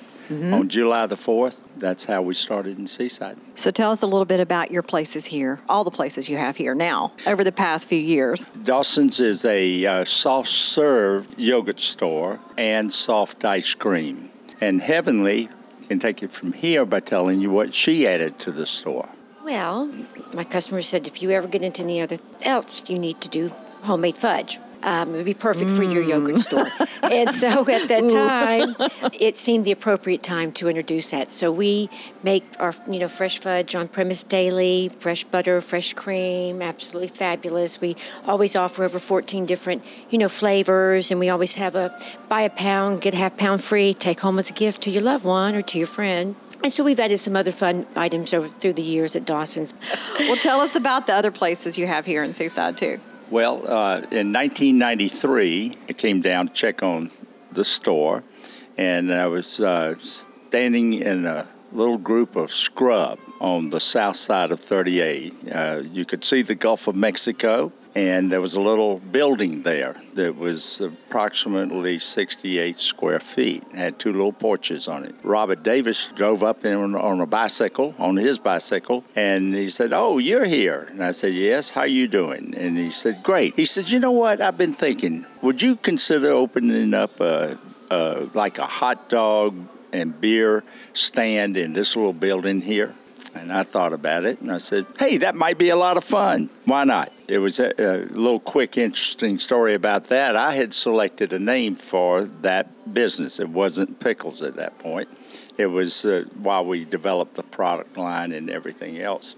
on 0.53 0.69
July 0.69 1.05
the 1.05 1.15
4th. 1.15 1.62
That's 1.77 2.03
how 2.03 2.21
we 2.21 2.33
started 2.33 2.77
in 2.79 2.87
Seaside. 2.87 3.37
So 3.55 3.71
tell 3.71 3.91
us 3.91 4.01
a 4.01 4.07
little 4.07 4.25
bit 4.25 4.39
about 4.39 4.71
your 4.71 4.83
places 4.83 5.25
here, 5.25 5.59
all 5.67 5.83
the 5.83 5.91
places 5.91 6.29
you 6.29 6.37
have 6.37 6.57
here 6.57 6.75
now 6.75 7.11
over 7.25 7.43
the 7.43 7.51
past 7.51 7.87
few 7.87 7.99
years. 7.99 8.45
Dawson's 8.63 9.19
is 9.19 9.43
a 9.45 9.85
uh, 9.85 10.05
soft 10.05 10.49
serve 10.49 11.27
yogurt 11.37 11.79
store 11.79 12.39
and 12.57 12.91
soft 12.91 13.43
ice 13.43 13.73
cream. 13.73 14.29
And 14.61 14.81
Heavenly 14.81 15.49
can 15.87 15.99
take 15.99 16.23
it 16.23 16.31
from 16.31 16.53
here 16.53 16.85
by 16.85 16.99
telling 16.99 17.41
you 17.41 17.49
what 17.49 17.75
she 17.75 18.07
added 18.07 18.39
to 18.39 18.51
the 18.51 18.65
store. 18.65 19.09
Well, 19.43 19.91
my 20.33 20.45
customer 20.45 20.81
said 20.81 21.05
if 21.05 21.21
you 21.21 21.31
ever 21.31 21.47
get 21.47 21.61
into 21.61 21.83
any 21.83 22.01
other 22.01 22.17
else, 22.43 22.89
you 22.89 22.97
need 22.97 23.19
to 23.21 23.29
do 23.29 23.49
homemade 23.81 24.17
fudge. 24.17 24.57
Um, 24.83 25.13
it 25.13 25.17
would 25.17 25.25
be 25.25 25.33
perfect 25.33 25.71
for 25.71 25.83
your 25.83 26.03
yogurt 26.03 26.39
store. 26.41 26.67
And 27.03 27.33
so 27.33 27.47
at 27.69 27.87
that 27.87 28.09
time, 28.09 29.11
it 29.13 29.37
seemed 29.37 29.63
the 29.63 29.71
appropriate 29.71 30.21
time 30.21 30.51
to 30.53 30.67
introduce 30.67 31.11
that. 31.11 31.29
So 31.29 31.51
we 31.51 31.89
make 32.21 32.43
our, 32.59 32.73
you 32.89 32.99
know, 32.99 33.07
fresh 33.07 33.39
fudge 33.39 33.75
on 33.75 33.87
premise 33.87 34.23
daily, 34.23 34.89
fresh 34.99 35.23
butter, 35.23 35.61
fresh 35.61 35.93
cream, 35.93 36.61
absolutely 36.61 37.07
fabulous. 37.07 37.79
We 37.79 37.95
always 38.27 38.55
offer 38.57 38.83
over 38.83 38.99
14 38.99 39.45
different, 39.45 39.83
you 40.09 40.17
know, 40.17 40.29
flavors, 40.29 41.11
and 41.11 41.19
we 41.19 41.29
always 41.29 41.55
have 41.55 41.75
a 41.75 41.97
buy 42.27 42.41
a 42.41 42.49
pound, 42.49 43.01
get 43.01 43.13
a 43.13 43.17
half 43.17 43.37
pound 43.37 43.63
free, 43.63 43.93
take 43.93 44.19
home 44.19 44.37
as 44.37 44.49
a 44.49 44.53
gift 44.53 44.83
to 44.83 44.89
your 44.89 45.01
loved 45.01 45.23
one 45.23 45.55
or 45.55 45.61
to 45.61 45.77
your 45.77 45.87
friend. 45.87 46.35
And 46.61 46.71
so 46.71 46.83
we've 46.83 46.99
added 46.99 47.17
some 47.19 47.35
other 47.35 47.51
fun 47.51 47.85
items 47.95 48.33
over 48.33 48.47
through 48.47 48.73
the 48.73 48.81
years 48.81 49.15
at 49.15 49.25
Dawson's. 49.25 49.73
Well, 50.19 50.37
tell 50.37 50.61
us 50.61 50.75
about 50.75 51.07
the 51.07 51.13
other 51.13 51.31
places 51.31 51.77
you 51.77 51.87
have 51.87 52.05
here 52.05 52.23
in 52.23 52.33
Seaside, 52.33 52.77
too. 52.77 52.99
Well, 53.33 53.67
uh, 53.67 53.97
in 54.11 54.31
1993, 54.31 55.77
I 55.89 55.93
came 55.93 56.21
down 56.21 56.49
to 56.49 56.53
check 56.53 56.83
on 56.83 57.09
the 57.51 57.65
store, 57.65 58.23
and 58.77 59.11
I 59.11 59.25
was 59.25 59.59
uh, 59.59 59.95
standing 60.03 60.93
in 60.93 61.25
a 61.25 61.47
little 61.71 61.97
group 61.97 62.35
of 62.35 62.53
scrub 62.53 63.17
on 63.41 63.71
the 63.71 63.79
south 63.79 64.17
side 64.17 64.51
of 64.51 64.61
30A. 64.61 65.33
Uh, 65.51 65.81
you 65.81 66.05
could 66.05 66.23
see 66.23 66.43
the 66.43 66.53
Gulf 66.53 66.87
of 66.87 66.95
Mexico, 66.95 67.73
and 67.95 68.31
there 68.31 68.41
was 68.41 68.55
a 68.55 68.61
little 68.61 68.99
building 68.99 69.61
there 69.61 69.95
that 70.15 70.35
was 70.35 70.81
approximately 70.81 71.99
68 71.99 72.79
square 72.79 73.19
feet. 73.19 73.63
It 73.71 73.75
had 73.75 73.99
two 73.99 74.11
little 74.11 74.33
porches 74.33 74.87
on 74.87 75.03
it. 75.03 75.15
Robert 75.23 75.63
Davis 75.63 76.09
drove 76.15 76.43
up 76.43 76.65
in, 76.65 76.95
on 76.95 77.21
a 77.21 77.25
bicycle, 77.25 77.93
on 77.99 78.15
his 78.17 78.39
bicycle, 78.39 79.03
and 79.15 79.53
he 79.53 79.69
said, 79.69 79.93
"Oh, 79.93 80.17
you're 80.17 80.45
here." 80.45 80.87
And 80.91 81.03
I 81.03 81.11
said, 81.11 81.33
"Yes. 81.33 81.71
How 81.71 81.83
you 81.83 82.07
doing?" 82.07 82.55
And 82.57 82.77
he 82.77 82.91
said, 82.91 83.21
"Great." 83.21 83.55
He 83.55 83.65
said, 83.65 83.89
"You 83.89 83.99
know 83.99 84.11
what? 84.11 84.41
I've 84.41 84.57
been 84.57 84.73
thinking. 84.73 85.25
Would 85.41 85.61
you 85.61 85.75
consider 85.75 86.31
opening 86.31 86.93
up 86.93 87.19
a, 87.19 87.57
a 87.91 88.27
like 88.33 88.57
a 88.57 88.65
hot 88.65 89.09
dog 89.09 89.55
and 89.91 90.19
beer 90.19 90.63
stand 90.93 91.57
in 91.57 91.73
this 91.73 91.95
little 91.95 92.13
building 92.13 92.61
here?" 92.61 92.95
And 93.35 93.51
I 93.51 93.63
thought 93.63 93.93
about 93.93 94.25
it 94.25 94.41
and 94.41 94.51
I 94.51 94.59
said, 94.59 94.85
hey, 94.99 95.17
that 95.17 95.35
might 95.35 95.57
be 95.57 95.69
a 95.69 95.75
lot 95.75 95.97
of 95.97 96.03
fun. 96.03 96.49
Why 96.65 96.83
not? 96.83 97.11
It 97.27 97.39
was 97.39 97.59
a, 97.59 97.73
a, 97.77 98.05
little 98.05 98.39
quick, 98.39 98.77
interesting 98.77 99.39
story 99.39 99.73
about 99.73 100.05
that. 100.05 100.35
I 100.35 100.53
had 100.53 100.73
selected 100.73 101.33
a 101.33 101.39
name 101.39 101.75
for 101.75 102.25
that 102.41 102.93
business. 102.93 103.39
It 103.39 103.49
wasn't 103.49 103.99
Pickles 103.99 104.41
at 104.41 104.55
that 104.57 104.77
point, 104.79 105.09
it 105.57 105.67
was 105.67 106.05
uh, 106.05 106.25
while 106.41 106.65
we 106.65 106.85
developed 106.85 107.35
the 107.35 107.43
product 107.43 107.97
line 107.97 108.31
and 108.31 108.49
everything 108.49 108.99
else. 108.99 109.35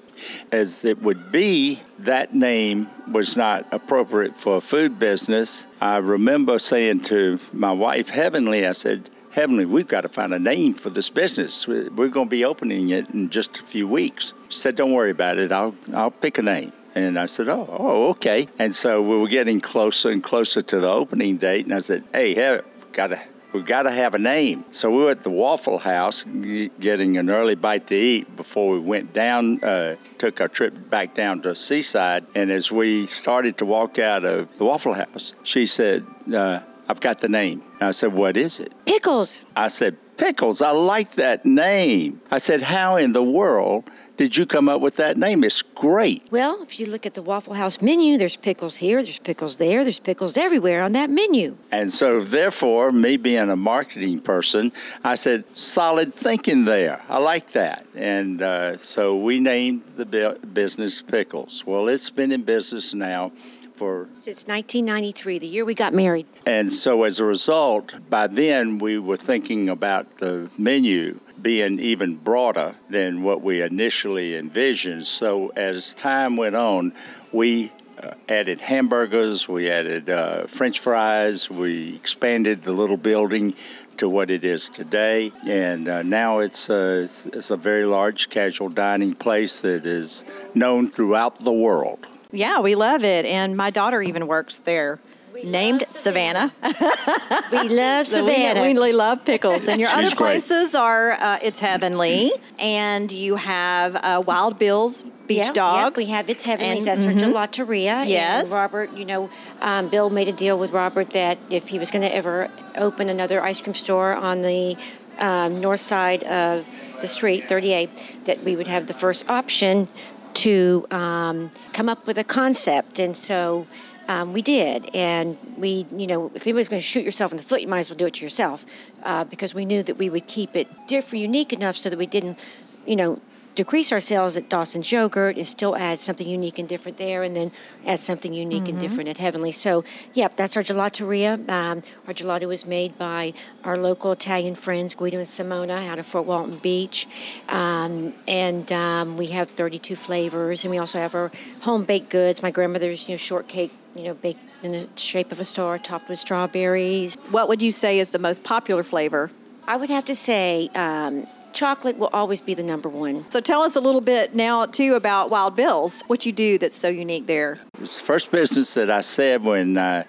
As 0.51 0.86
it 0.86 1.01
would 1.01 1.31
be, 1.31 1.81
that 1.99 2.34
name 2.34 2.89
was 3.12 3.36
not 3.36 3.67
appropriate 3.71 4.36
for 4.36 4.58
a 4.58 4.62
food 4.62 4.97
business. 4.97 5.67
I 5.81 5.97
remember 5.97 6.58
saying 6.58 7.01
to 7.01 7.39
my 7.51 7.71
wife, 7.71 8.10
Heavenly, 8.10 8.65
I 8.65 8.71
said, 8.71 9.10
Heavenly, 9.36 9.65
we've 9.65 9.86
got 9.86 10.02
to 10.02 10.08
find 10.08 10.34
a 10.34 10.39
name 10.39 10.74
for 10.74 10.89
this 10.89 11.10
business. 11.10 11.67
We're 11.67 12.08
going 12.08 12.28
to 12.28 12.30
be 12.30 12.45
opening 12.45 12.91
it 12.91 13.10
in 13.10 13.30
just 13.30 13.60
a 13.60 13.63
few 13.63 13.86
weeks. 13.86 14.34
She 14.48 14.58
said, 14.58 14.78
Don't 14.78 14.93
worry 14.93 15.12
about 15.12 15.38
it. 15.38 15.52
I'll, 15.52 15.76
I'll 15.93 16.10
pick 16.10 16.38
a 16.38 16.41
name. 16.41 16.71
And 16.95 17.19
I 17.19 17.26
said, 17.26 17.50
oh, 17.50 17.67
oh, 17.69 18.10
okay. 18.12 18.48
And 18.58 18.74
so 18.74 19.02
we 19.02 19.17
were 19.17 19.28
getting 19.28 19.60
closer 19.60 20.10
and 20.10 20.24
closer 20.24 20.62
to 20.62 20.80
the 20.80 20.88
opening 20.88 21.36
date. 21.36 21.65
And 21.65 21.74
I 21.74 21.80
said, 21.80 22.06
hey, 22.13 22.34
hey 22.34 22.62
got 22.93 23.08
to 23.08 23.19
we 23.52 23.62
got 23.62 23.84
to 23.84 23.91
have 23.91 24.15
a 24.15 24.19
name. 24.19 24.63
So 24.71 24.89
we 24.89 25.04
were 25.04 25.12
at 25.12 25.21
the 25.21 25.30
Waffle 25.30 25.80
House 25.80 26.24
getting 26.24 27.17
an 27.17 27.30
early 27.30 27.56
bite 27.56 27.88
to 27.88 27.95
eat 27.95 28.34
before 28.38 28.71
we 28.71 28.80
went 28.80 29.12
down, 29.12 29.62
uh, 29.62 29.95
took 30.17 30.39
our 30.39 30.48
trip 30.48 30.89
back 30.89 31.13
down 31.13 31.41
to 31.41 31.56
Seaside. 31.56 32.26
And 32.36 32.52
as 32.52 32.71
we 32.71 33.08
started 33.08 33.58
to 33.58 33.65
walk 33.65 34.00
out 34.00 34.24
of 34.24 34.58
the 34.58 34.63
Waffle 34.63 34.93
House, 34.93 35.34
she 35.43 35.65
said, 35.65 36.06
uh, 36.34 36.62
I've 36.88 37.00
got 37.00 37.19
the 37.19 37.30
name. 37.30 37.63
I 37.82 37.91
said, 37.91 38.13
What 38.13 38.38
is 38.38 38.60
it? 38.60 38.74
Pickles. 38.86 39.45
I 39.56 39.67
said, 39.67 39.98
Pickles. 40.17 40.62
I 40.62 40.71
like 40.71 41.15
that 41.15 41.45
name. 41.45 42.21
I 42.32 42.38
said, 42.38 42.62
How 42.62 42.98
in 42.98 43.13
the 43.13 43.24
world 43.24 43.89
did 44.17 44.38
you 44.38 44.45
come 44.45 44.69
up 44.69 44.80
with 44.80 44.95
that 44.95 45.17
name? 45.17 45.43
It's 45.43 45.62
great. 45.62 46.26
Well, 46.32 46.62
if 46.63 46.80
you 46.80 46.86
look 46.86 47.06
at 47.06 47.15
the 47.15 47.21
Waffle 47.21 47.54
House 47.54 47.82
menu, 47.82 48.17
there's 48.17 48.38
pickles 48.38 48.78
here, 48.78 49.04
there's 49.04 49.19
pickles 49.19 49.58
there, 49.58 49.84
there's 49.84 50.00
pickles 50.00 50.38
everywhere 50.38 50.84
on 50.84 50.93
that 50.93 51.10
menu. 51.10 51.58
And 51.71 51.91
so, 51.91 52.24
therefore, 52.24 52.91
me 52.91 53.17
being 53.17 53.50
a 53.50 53.56
marketing 53.56 54.21
person, 54.21 54.71
I 55.04 55.15
said, 55.15 55.43
solid 55.58 56.13
thinking 56.13 56.65
there. 56.65 57.02
I 57.10 57.17
like 57.17 57.52
that. 57.52 57.86
And 57.93 58.41
uh, 58.41 58.78
so 58.78 59.17
we 59.17 59.39
named 59.39 59.84
the 59.98 60.39
business 60.54 61.02
Pickles. 61.02 61.65
Well, 61.65 61.88
it's 61.88 62.10
been 62.10 62.32
in 62.32 62.43
business 62.43 62.93
now 62.93 63.32
for 63.75 64.07
since 64.15 64.47
1993, 64.47 65.39
the 65.39 65.47
year 65.47 65.65
we 65.65 65.73
got 65.73 65.93
married. 65.93 66.25
And 66.45 66.71
so 66.71 67.03
as 67.03 67.19
a 67.19 67.25
result, 67.25 67.93
by 68.09 68.27
then 68.27 68.79
we 68.79 68.97
were 68.97 69.17
thinking 69.17 69.69
about 69.69 70.17
the 70.17 70.49
menu 70.57 71.19
being 71.41 71.79
even 71.79 72.15
broader 72.15 72.75
than 72.89 73.21
what 73.21 73.41
we 73.41 73.61
initially 73.61 74.35
envisioned. 74.35 75.05
So 75.05 75.49
as 75.55 75.93
time 75.93 76.38
went 76.38 76.55
on, 76.55 76.93
we 77.31 77.71
uh, 78.01 78.11
added 78.27 78.59
hamburgers, 78.59 79.47
we 79.47 79.69
added 79.69 80.09
uh, 80.09 80.47
French 80.47 80.79
fries, 80.79 81.49
we 81.49 81.95
expanded 81.95 82.63
the 82.63 82.71
little 82.71 82.97
building 82.97 83.53
to 83.97 84.09
what 84.09 84.29
it 84.29 84.43
is 84.43 84.69
today, 84.69 85.31
and 85.47 85.88
uh, 85.88 86.03
now 86.03 86.39
it's 86.39 86.69
a, 86.69 87.03
it's 87.03 87.49
a 87.49 87.55
very 87.55 87.85
large 87.85 88.29
casual 88.29 88.67
dining 88.67 89.13
place 89.13 89.61
that 89.61 89.85
is 89.85 90.25
known 90.53 90.89
throughout 90.89 91.41
the 91.43 91.53
world. 91.53 92.05
Yeah, 92.31 92.59
we 92.59 92.75
love 92.75 93.03
it. 93.03 93.25
And 93.25 93.55
my 93.55 93.69
daughter 93.69 94.01
even 94.01 94.27
works 94.27 94.57
there. 94.57 94.99
We 95.35 95.43
named 95.43 95.83
Savannah. 95.89 96.53
Savannah. 96.63 97.41
we 97.51 97.69
love 97.69 98.07
so 98.07 98.25
Savannah. 98.25 98.61
We, 98.61 98.67
really 98.69 98.93
love 98.93 99.25
pickles. 99.25 99.67
And 99.67 99.81
your 99.81 99.89
other 99.91 100.15
places 100.15 100.71
great. 100.71 100.79
are 100.79 101.11
uh, 101.11 101.39
It's 101.41 101.59
Heavenly, 101.59 102.31
and 102.57 103.11
you 103.11 103.35
have 103.35 103.97
uh, 103.97 104.23
Wild 104.25 104.57
Bill's 104.57 105.03
Beach 105.27 105.38
yep, 105.38 105.53
Dogs. 105.53 105.83
Yep, 105.83 105.97
we 105.97 106.05
have 106.05 106.29
It's 106.29 106.45
Heavenly. 106.45 106.77
And, 106.77 106.85
That's 106.85 107.05
mm-hmm. 107.05 107.35
our 107.35 107.47
gelateria. 107.47 108.07
Yes. 108.07 108.43
And 108.43 108.53
Robert, 108.53 108.95
you 108.95 109.03
know, 109.03 109.29
um, 109.59 109.89
Bill 109.89 110.09
made 110.09 110.29
a 110.29 110.31
deal 110.31 110.57
with 110.57 110.71
Robert 110.71 111.09
that 111.09 111.38
if 111.49 111.67
he 111.67 111.79
was 111.79 111.91
going 111.91 112.03
to 112.03 112.15
ever 112.15 112.49
open 112.77 113.09
another 113.09 113.43
ice 113.43 113.59
cream 113.59 113.75
store 113.75 114.15
on 114.15 114.41
the 114.41 114.77
um, 115.17 115.57
north 115.57 115.81
side 115.81 116.23
of 116.23 116.65
the 117.01 117.07
street, 117.09 117.43
30A, 117.49 118.23
that 118.23 118.39
we 118.43 118.55
would 118.55 118.67
have 118.67 118.88
the 118.88 118.93
first 118.93 119.29
option 119.29 119.89
to 120.36 120.86
um, 120.91 121.52
come 121.74 121.89
up 121.89 122.06
with 122.08 122.17
a 122.17 122.24
concept. 122.24 123.00
And 123.00 123.15
so 123.15 123.65
um, 124.08 124.34
we 124.34 124.41
did. 124.41 124.93
And 124.93 125.38
we, 125.58 125.86
you 125.95 126.08
know, 126.08 126.32
if 126.36 126.45
anybody's 126.45 126.69
going 126.69 126.82
to 126.82 126.88
shoot 126.88 127.04
yourself 127.04 127.32
in 127.32 127.38
the 127.38 127.43
foot, 127.43 127.62
you 127.62 127.67
might 127.67 127.80
as 127.80 127.89
well 127.89 127.98
do 127.98 128.06
it 128.06 128.15
to 128.15 128.24
yourself 128.24 128.65
uh, 129.04 129.24
because 129.24 129.54
we 129.54 129.65
knew 129.65 129.84
that 129.84 129.98
we 129.98 130.10
would 130.10 130.28
keep 130.28 130.56
it 130.56 130.67
different, 130.88 131.21
unique 131.21 131.54
enough 131.54 131.76
so 131.76 131.89
that 131.89 131.98
we 131.98 132.06
didn't, 132.06 132.38
you 132.86 132.95
know, 132.95 133.19
decrease 133.56 133.91
our 133.91 134.00
sales 134.00 134.38
at 134.38 134.50
Dawson's 134.50 134.91
Yogurt 134.91 135.38
and 135.38 135.48
still 135.48 135.76
add 135.76 136.00
something 136.00 136.28
unique 136.28 136.60
and 136.60 136.68
different 136.68 136.98
there, 136.98 137.24
and 137.24 137.36
then 137.36 137.52
add 137.86 138.02
something 138.02 138.34
unique 138.34 138.63
mm-hmm. 138.63 138.72
and 138.72 138.80
different 138.80 139.10
at 139.10 139.18
Heavenly. 139.18 139.52
So, 139.52 139.84
yep, 140.13 140.36
that's 140.36 140.56
our 140.58 140.63
gelateria. 140.63 141.34
Um, 141.50 141.82
our 142.08 142.13
gelato 142.13 142.54
is 142.54 142.65
made 142.65 142.98
by 142.98 143.34
our 143.63 143.78
local 143.78 144.12
Italian 144.12 144.56
friends, 144.56 144.94
Guido 144.94 145.18
and 145.18 145.28
Simona, 145.28 145.88
out 145.88 146.00
of 146.00 146.06
Fort 146.06 146.26
Walton 146.26 146.58
Beach. 146.58 147.08
Um, 147.48 148.13
and 148.28 148.72
um, 148.72 149.18
we 149.18 149.28
have 149.28 149.50
32 149.50 149.96
flavors, 149.96 150.65
and 150.65 150.72
we 150.72 150.78
also 150.78 151.00
have 151.00 151.15
our 151.15 151.32
home 151.62 151.86
baked 151.86 152.10
goods. 152.10 152.44
My 152.44 152.52
grandmother's, 152.52 153.08
you 153.08 153.13
know, 153.13 153.18
shortcake 153.18 153.72
you 153.96 154.04
know, 154.04 154.13
baked 154.13 154.44
in 154.62 154.74
the 154.74 154.88
shape 154.96 155.32
of 155.32 155.39
a 155.39 155.46
star, 155.46 155.80
topped 155.80 156.10
with 156.10 156.20
strawberries. 156.20 157.15
What 157.32 157.48
would 157.48 157.62
you 157.62 157.72
say 157.72 158.00
is 158.00 158.10
the 158.10 158.20
most 158.20 158.44
popular 158.44 158.84
flavor? 158.84 159.32
I 159.68 159.78
would 159.78 159.89
have 159.89 160.06
to 160.06 160.15
say 160.15 160.70
um, 160.76 161.26
chocolate 161.56 161.98
will 161.98 162.10
always 162.13 162.41
be 162.41 162.54
the 162.54 162.63
number 162.63 162.89
one. 162.89 163.26
So 163.32 163.39
tell 163.39 163.62
us 163.62 163.76
a 163.76 163.80
little 163.80 164.02
bit 164.02 164.36
now 164.36 164.65
too 164.65 164.96
about 164.96 165.30
Wild 165.30 165.56
Bill's. 165.56 166.02
What 166.08 166.26
you 166.26 166.32
do 166.32 166.58
that's 166.58 166.78
so 166.78 166.89
unique 166.89 167.28
there. 167.28 167.60
It's 167.82 168.00
the 168.00 168.06
first 168.06 168.32
business 168.32 168.74
that 168.76 168.91
I 168.91 169.02
said 169.02 169.44
when 169.44 169.78
uh, 169.78 170.04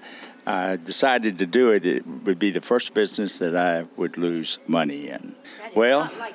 I 0.47 0.77
decided 0.77 1.39
to 1.39 1.47
do 1.47 1.73
it. 1.73 1.87
It 1.87 2.07
would 2.07 2.39
be 2.39 2.51
the 2.51 2.61
first 2.61 2.93
business 2.95 3.39
that 3.39 3.57
I 3.57 3.87
would 3.97 4.19
lose 4.19 4.59
money 4.67 5.09
in. 5.09 5.35
well. 5.75 6.11
Like 6.19 6.35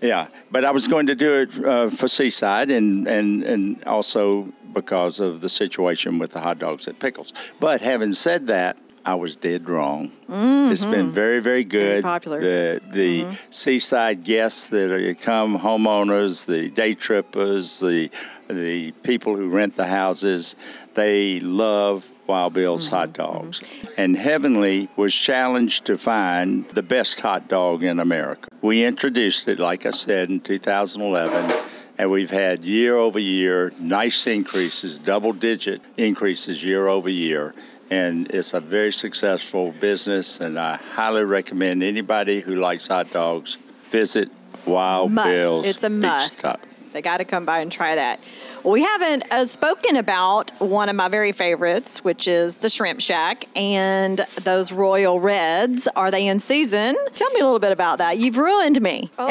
yeah, 0.00 0.28
but 0.50 0.64
I 0.64 0.70
was 0.70 0.86
going 0.86 1.06
to 1.06 1.14
do 1.14 1.42
it 1.42 1.64
uh, 1.64 1.88
for 1.88 2.08
Seaside 2.08 2.70
and, 2.70 3.08
and, 3.08 3.42
and 3.42 3.84
also 3.84 4.52
because 4.74 5.20
of 5.20 5.40
the 5.40 5.48
situation 5.48 6.18
with 6.18 6.32
the 6.32 6.40
hot 6.40 6.58
dogs 6.58 6.86
at 6.88 6.98
Pickles. 6.98 7.32
But 7.60 7.80
having 7.80 8.12
said 8.12 8.48
that, 8.48 8.76
I 9.06 9.14
was 9.16 9.36
dead 9.36 9.68
wrong. 9.68 10.10
Mm-hmm. 10.30 10.72
It's 10.72 10.84
been 10.84 11.12
very, 11.12 11.40
very 11.40 11.64
good. 11.64 12.02
Very 12.02 12.02
popular. 12.02 12.40
The 12.40 12.80
the 12.90 13.22
mm-hmm. 13.22 13.34
seaside 13.50 14.24
guests 14.24 14.68
that 14.68 15.16
come, 15.20 15.58
homeowners, 15.58 16.46
the 16.46 16.70
day 16.70 16.94
trippers, 16.94 17.80
the 17.80 18.10
the 18.48 18.92
people 19.02 19.36
who 19.36 19.48
rent 19.50 19.76
the 19.76 19.86
houses, 19.86 20.56
they 20.94 21.40
love 21.40 22.06
Wild 22.26 22.54
Bill's 22.54 22.86
mm-hmm. 22.86 22.94
hot 22.94 23.12
dogs. 23.12 23.60
Mm-hmm. 23.60 23.86
And 23.98 24.16
Heavenly 24.16 24.88
was 24.96 25.14
challenged 25.14 25.84
to 25.86 25.98
find 25.98 26.66
the 26.70 26.82
best 26.82 27.20
hot 27.20 27.48
dog 27.48 27.82
in 27.82 28.00
America. 28.00 28.48
We 28.62 28.84
introduced 28.84 29.48
it, 29.48 29.58
like 29.58 29.84
I 29.84 29.90
said, 29.90 30.30
in 30.30 30.40
2011 30.40 31.62
and 31.96 32.10
we've 32.10 32.30
had 32.30 32.64
year 32.64 32.96
over 32.96 33.20
year 33.20 33.72
nice 33.78 34.26
increases, 34.26 34.98
double 34.98 35.32
digit 35.32 35.80
increases 35.96 36.64
year 36.64 36.88
over 36.88 37.08
year 37.08 37.54
and 37.94 38.30
it's 38.30 38.54
a 38.54 38.60
very 38.60 38.92
successful 38.92 39.72
business. 39.72 40.40
And 40.40 40.58
I 40.58 40.76
highly 40.76 41.24
recommend 41.24 41.82
anybody 41.82 42.40
who 42.40 42.56
likes 42.56 42.88
hot 42.88 43.12
dogs 43.12 43.56
visit 43.90 44.30
Wild 44.66 45.12
must. 45.12 45.28
Bill's. 45.28 45.66
It's 45.66 45.82
a 45.84 45.90
must. 45.90 46.44
They 46.92 47.02
got 47.02 47.18
to 47.18 47.24
come 47.24 47.44
by 47.44 47.60
and 47.60 47.70
try 47.70 47.94
that. 47.94 48.20
We 48.64 48.82
haven't 48.82 49.24
uh, 49.30 49.44
spoken 49.44 49.96
about 49.96 50.50
one 50.58 50.88
of 50.88 50.96
my 50.96 51.08
very 51.08 51.32
favorites, 51.32 52.02
which 52.02 52.26
is 52.26 52.56
the 52.56 52.70
Shrimp 52.70 52.98
Shack 53.02 53.44
and 53.54 54.24
those 54.42 54.72
Royal 54.72 55.20
Reds. 55.20 55.86
Are 55.96 56.10
they 56.10 56.26
in 56.26 56.40
season? 56.40 56.96
Tell 57.14 57.28
me 57.32 57.40
a 57.40 57.44
little 57.44 57.58
bit 57.58 57.72
about 57.72 57.98
that. 57.98 58.16
You've 58.16 58.38
ruined 58.38 58.80
me. 58.80 59.10
Oh, 59.18 59.26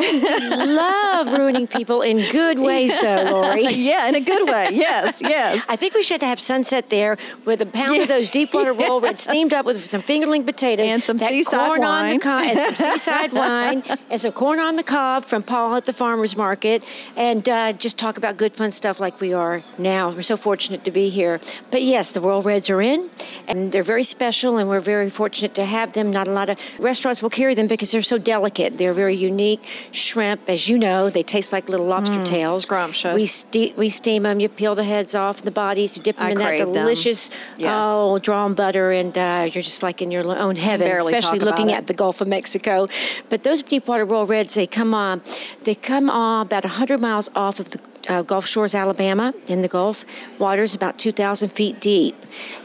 love 0.67 1.33
ruining 1.33 1.65
people 1.65 2.03
in 2.03 2.17
good 2.31 2.59
ways, 2.59 2.95
though, 3.01 3.23
Lori. 3.41 3.67
yeah, 3.69 4.07
in 4.07 4.13
a 4.13 4.21
good 4.21 4.47
way. 4.47 4.69
Yes, 4.71 5.19
yes. 5.19 5.65
I 5.67 5.77
think 5.77 5.95
we 5.95 6.03
should 6.03 6.21
have 6.21 6.39
sunset 6.39 6.91
there 6.91 7.17
with 7.45 7.59
a 7.61 7.65
pound 7.65 8.01
of 8.01 8.07
those 8.07 8.29
deep 8.29 8.53
water 8.53 8.71
Royal 8.73 9.01
Red 9.01 9.19
steamed 9.19 9.51
up 9.53 9.65
with 9.65 9.89
some 9.89 10.03
fingerling 10.03 10.45
potatoes 10.45 10.87
And 10.87 11.01
some 11.01 11.17
seaside 11.17 11.67
corn 11.69 11.83
on 11.83 12.03
wine. 12.05 12.13
the 12.13 12.23
cob, 12.23 12.41
and 12.43 12.75
some 12.75 12.91
seaside 12.97 13.33
wine 13.33 13.83
and 14.11 14.21
some 14.21 14.31
corn 14.31 14.59
on 14.59 14.75
the 14.75 14.83
cob 14.83 15.25
from 15.25 15.41
Paul 15.41 15.75
at 15.75 15.85
the 15.85 15.93
farmers 15.93 16.37
market, 16.37 16.83
and 17.15 17.49
uh, 17.49 17.73
just 17.73 17.97
talk 17.97 18.17
about 18.17 18.37
good 18.37 18.55
fun 18.55 18.69
stuff 18.71 18.99
like 18.99 19.19
we 19.23 19.31
are 19.31 19.63
now. 19.77 20.09
We're 20.09 20.21
so 20.21 20.35
fortunate 20.35 20.83
to 20.83 20.91
be 20.91 21.07
here. 21.07 21.39
But 21.71 21.81
yes, 21.81 22.13
the 22.13 22.19
Royal 22.19 22.41
Reds 22.41 22.69
are 22.69 22.81
in, 22.81 23.09
and 23.47 23.71
they're 23.71 23.89
very 23.95 24.03
special, 24.03 24.57
and 24.57 24.67
we're 24.67 24.81
very 24.95 25.09
fortunate 25.09 25.53
to 25.55 25.63
have 25.63 25.93
them. 25.93 26.11
Not 26.11 26.27
a 26.27 26.33
lot 26.39 26.49
of 26.49 26.57
restaurants 26.77 27.21
will 27.23 27.29
carry 27.29 27.55
them 27.55 27.67
because 27.67 27.89
they're 27.91 28.09
so 28.15 28.17
delicate. 28.17 28.77
They're 28.77 28.97
very 29.05 29.15
unique 29.15 29.63
shrimp, 29.93 30.41
as 30.49 30.67
you 30.67 30.77
know. 30.77 31.09
They 31.09 31.23
taste 31.23 31.53
like 31.53 31.69
little 31.69 31.85
lobster 31.85 32.21
tails. 32.25 32.63
Mm, 32.63 32.65
scrumptious. 32.65 33.15
We 33.15 33.25
ste- 33.25 33.73
we 33.77 33.87
steam 34.01 34.23
them. 34.23 34.41
You 34.41 34.49
peel 34.49 34.75
the 34.75 34.83
heads 34.83 35.15
off 35.15 35.41
the 35.49 35.55
bodies. 35.65 35.95
You 35.95 36.03
dip 36.03 36.17
them 36.17 36.27
I 36.27 36.31
in 36.31 36.37
that 36.39 36.57
delicious 36.57 37.29
Yes. 37.57 37.71
oh 37.73 38.19
drawn 38.19 38.53
butter, 38.55 38.91
and 38.91 39.17
uh, 39.17 39.47
you're 39.51 39.67
just 39.71 39.83
like 39.87 40.01
in 40.01 40.11
your 40.11 40.23
own 40.47 40.57
heaven. 40.57 40.91
especially 40.91 41.39
looking 41.39 41.71
at 41.71 41.87
the 41.87 41.93
Gulf 41.93 42.19
of 42.19 42.27
Mexico. 42.27 42.89
But 43.29 43.43
those 43.43 43.63
deepwater 43.63 44.03
Royal 44.03 44.27
Reds, 44.27 44.53
they 44.55 44.67
come 44.67 44.93
on. 44.93 45.21
They 45.63 45.75
come 45.75 46.09
on 46.09 46.41
about 46.47 46.65
100 46.65 46.99
miles 46.99 47.29
off 47.35 47.61
of 47.61 47.69
the 47.69 47.79
uh, 48.09 48.21
Gulf 48.21 48.47
Shores, 48.47 48.75
Alabama, 48.75 49.33
in 49.47 49.61
the 49.61 49.67
Gulf. 49.67 50.05
Water's 50.39 50.75
about 50.75 50.99
2,000 50.99 51.49
feet 51.49 51.79
deep, 51.79 52.15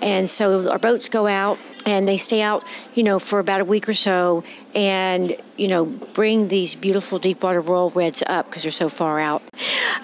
and 0.01 0.29
so 0.29 0.71
our 0.71 0.79
boats 0.79 1.09
go 1.09 1.27
out 1.27 1.59
and 1.89 2.07
they 2.07 2.17
stay 2.17 2.43
out, 2.43 2.65
you 2.95 3.03
know, 3.03 3.19
for 3.19 3.39
about 3.39 3.61
a 3.61 3.65
week 3.65 3.89
or 3.89 3.95
so, 3.95 4.45
and 4.75 5.37
you 5.57 5.67
know, 5.67 5.85
bring 5.85 6.49
these 6.49 6.75
beautiful 6.75 7.19
deepwater 7.19 7.61
Royal 7.61 7.91
Reds 7.91 8.23
up 8.27 8.47
because 8.47 8.63
they're 8.63 8.71
so 8.71 8.89
far 8.89 9.19
out. 9.19 9.43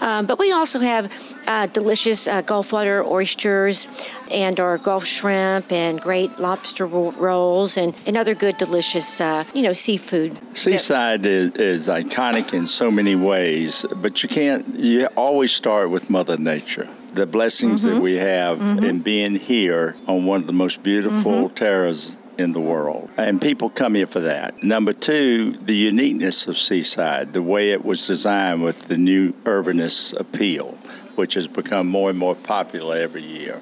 Um, 0.00 0.26
but 0.26 0.38
we 0.38 0.50
also 0.50 0.80
have 0.80 1.12
uh, 1.46 1.66
delicious 1.68 2.26
uh, 2.26 2.42
Gulf 2.42 2.72
water 2.72 3.04
oysters, 3.04 3.86
and 4.30 4.58
our 4.58 4.78
Gulf 4.78 5.06
shrimp, 5.06 5.70
and 5.70 6.00
great 6.00 6.40
lobster 6.40 6.86
ro- 6.86 7.12
rolls, 7.12 7.76
and, 7.76 7.94
and 8.06 8.16
other 8.16 8.34
good, 8.34 8.56
delicious, 8.56 9.20
uh, 9.20 9.44
you 9.54 9.62
know, 9.62 9.72
seafood. 9.72 10.36
Seaside 10.56 11.24
is, 11.24 11.52
is 11.52 11.88
iconic 11.88 12.52
in 12.52 12.66
so 12.66 12.90
many 12.90 13.14
ways, 13.14 13.86
but 13.96 14.22
you 14.22 14.28
can't, 14.28 14.74
you 14.74 15.06
always 15.16 15.52
start 15.52 15.90
with 15.90 16.10
Mother 16.10 16.36
Nature. 16.36 16.88
The 17.14 17.26
blessings 17.26 17.82
that 17.82 17.94
mm-hmm. 17.94 18.02
we 18.02 18.16
have 18.16 18.58
mm-hmm. 18.58 18.84
in 18.84 19.00
being 19.00 19.36
here 19.36 19.94
on 20.06 20.26
one 20.26 20.40
of 20.40 20.46
the 20.46 20.52
most 20.52 20.82
beautiful 20.82 21.44
mm-hmm. 21.44 21.54
terras 21.54 22.16
in 22.38 22.52
the 22.52 22.60
world. 22.60 23.10
And 23.16 23.40
people 23.40 23.70
come 23.70 23.94
here 23.94 24.08
for 24.08 24.20
that. 24.20 24.62
Number 24.62 24.92
two, 24.92 25.52
the 25.52 25.76
uniqueness 25.76 26.48
of 26.48 26.58
Seaside, 26.58 27.32
the 27.32 27.42
way 27.42 27.70
it 27.70 27.84
was 27.84 28.06
designed 28.06 28.62
with 28.62 28.88
the 28.88 28.96
new 28.96 29.32
urbanist 29.44 30.18
appeal, 30.18 30.76
which 31.14 31.34
has 31.34 31.46
become 31.46 31.86
more 31.86 32.10
and 32.10 32.18
more 32.18 32.34
popular 32.34 32.96
every 32.96 33.22
year 33.22 33.60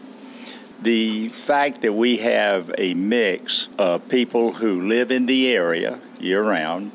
the 0.82 1.28
fact 1.28 1.82
that 1.82 1.92
we 1.92 2.16
have 2.18 2.72
a 2.76 2.92
mix 2.94 3.68
of 3.78 4.08
people 4.08 4.52
who 4.52 4.88
live 4.88 5.12
in 5.12 5.26
the 5.26 5.54
area 5.54 6.00
year 6.18 6.42
round, 6.42 6.90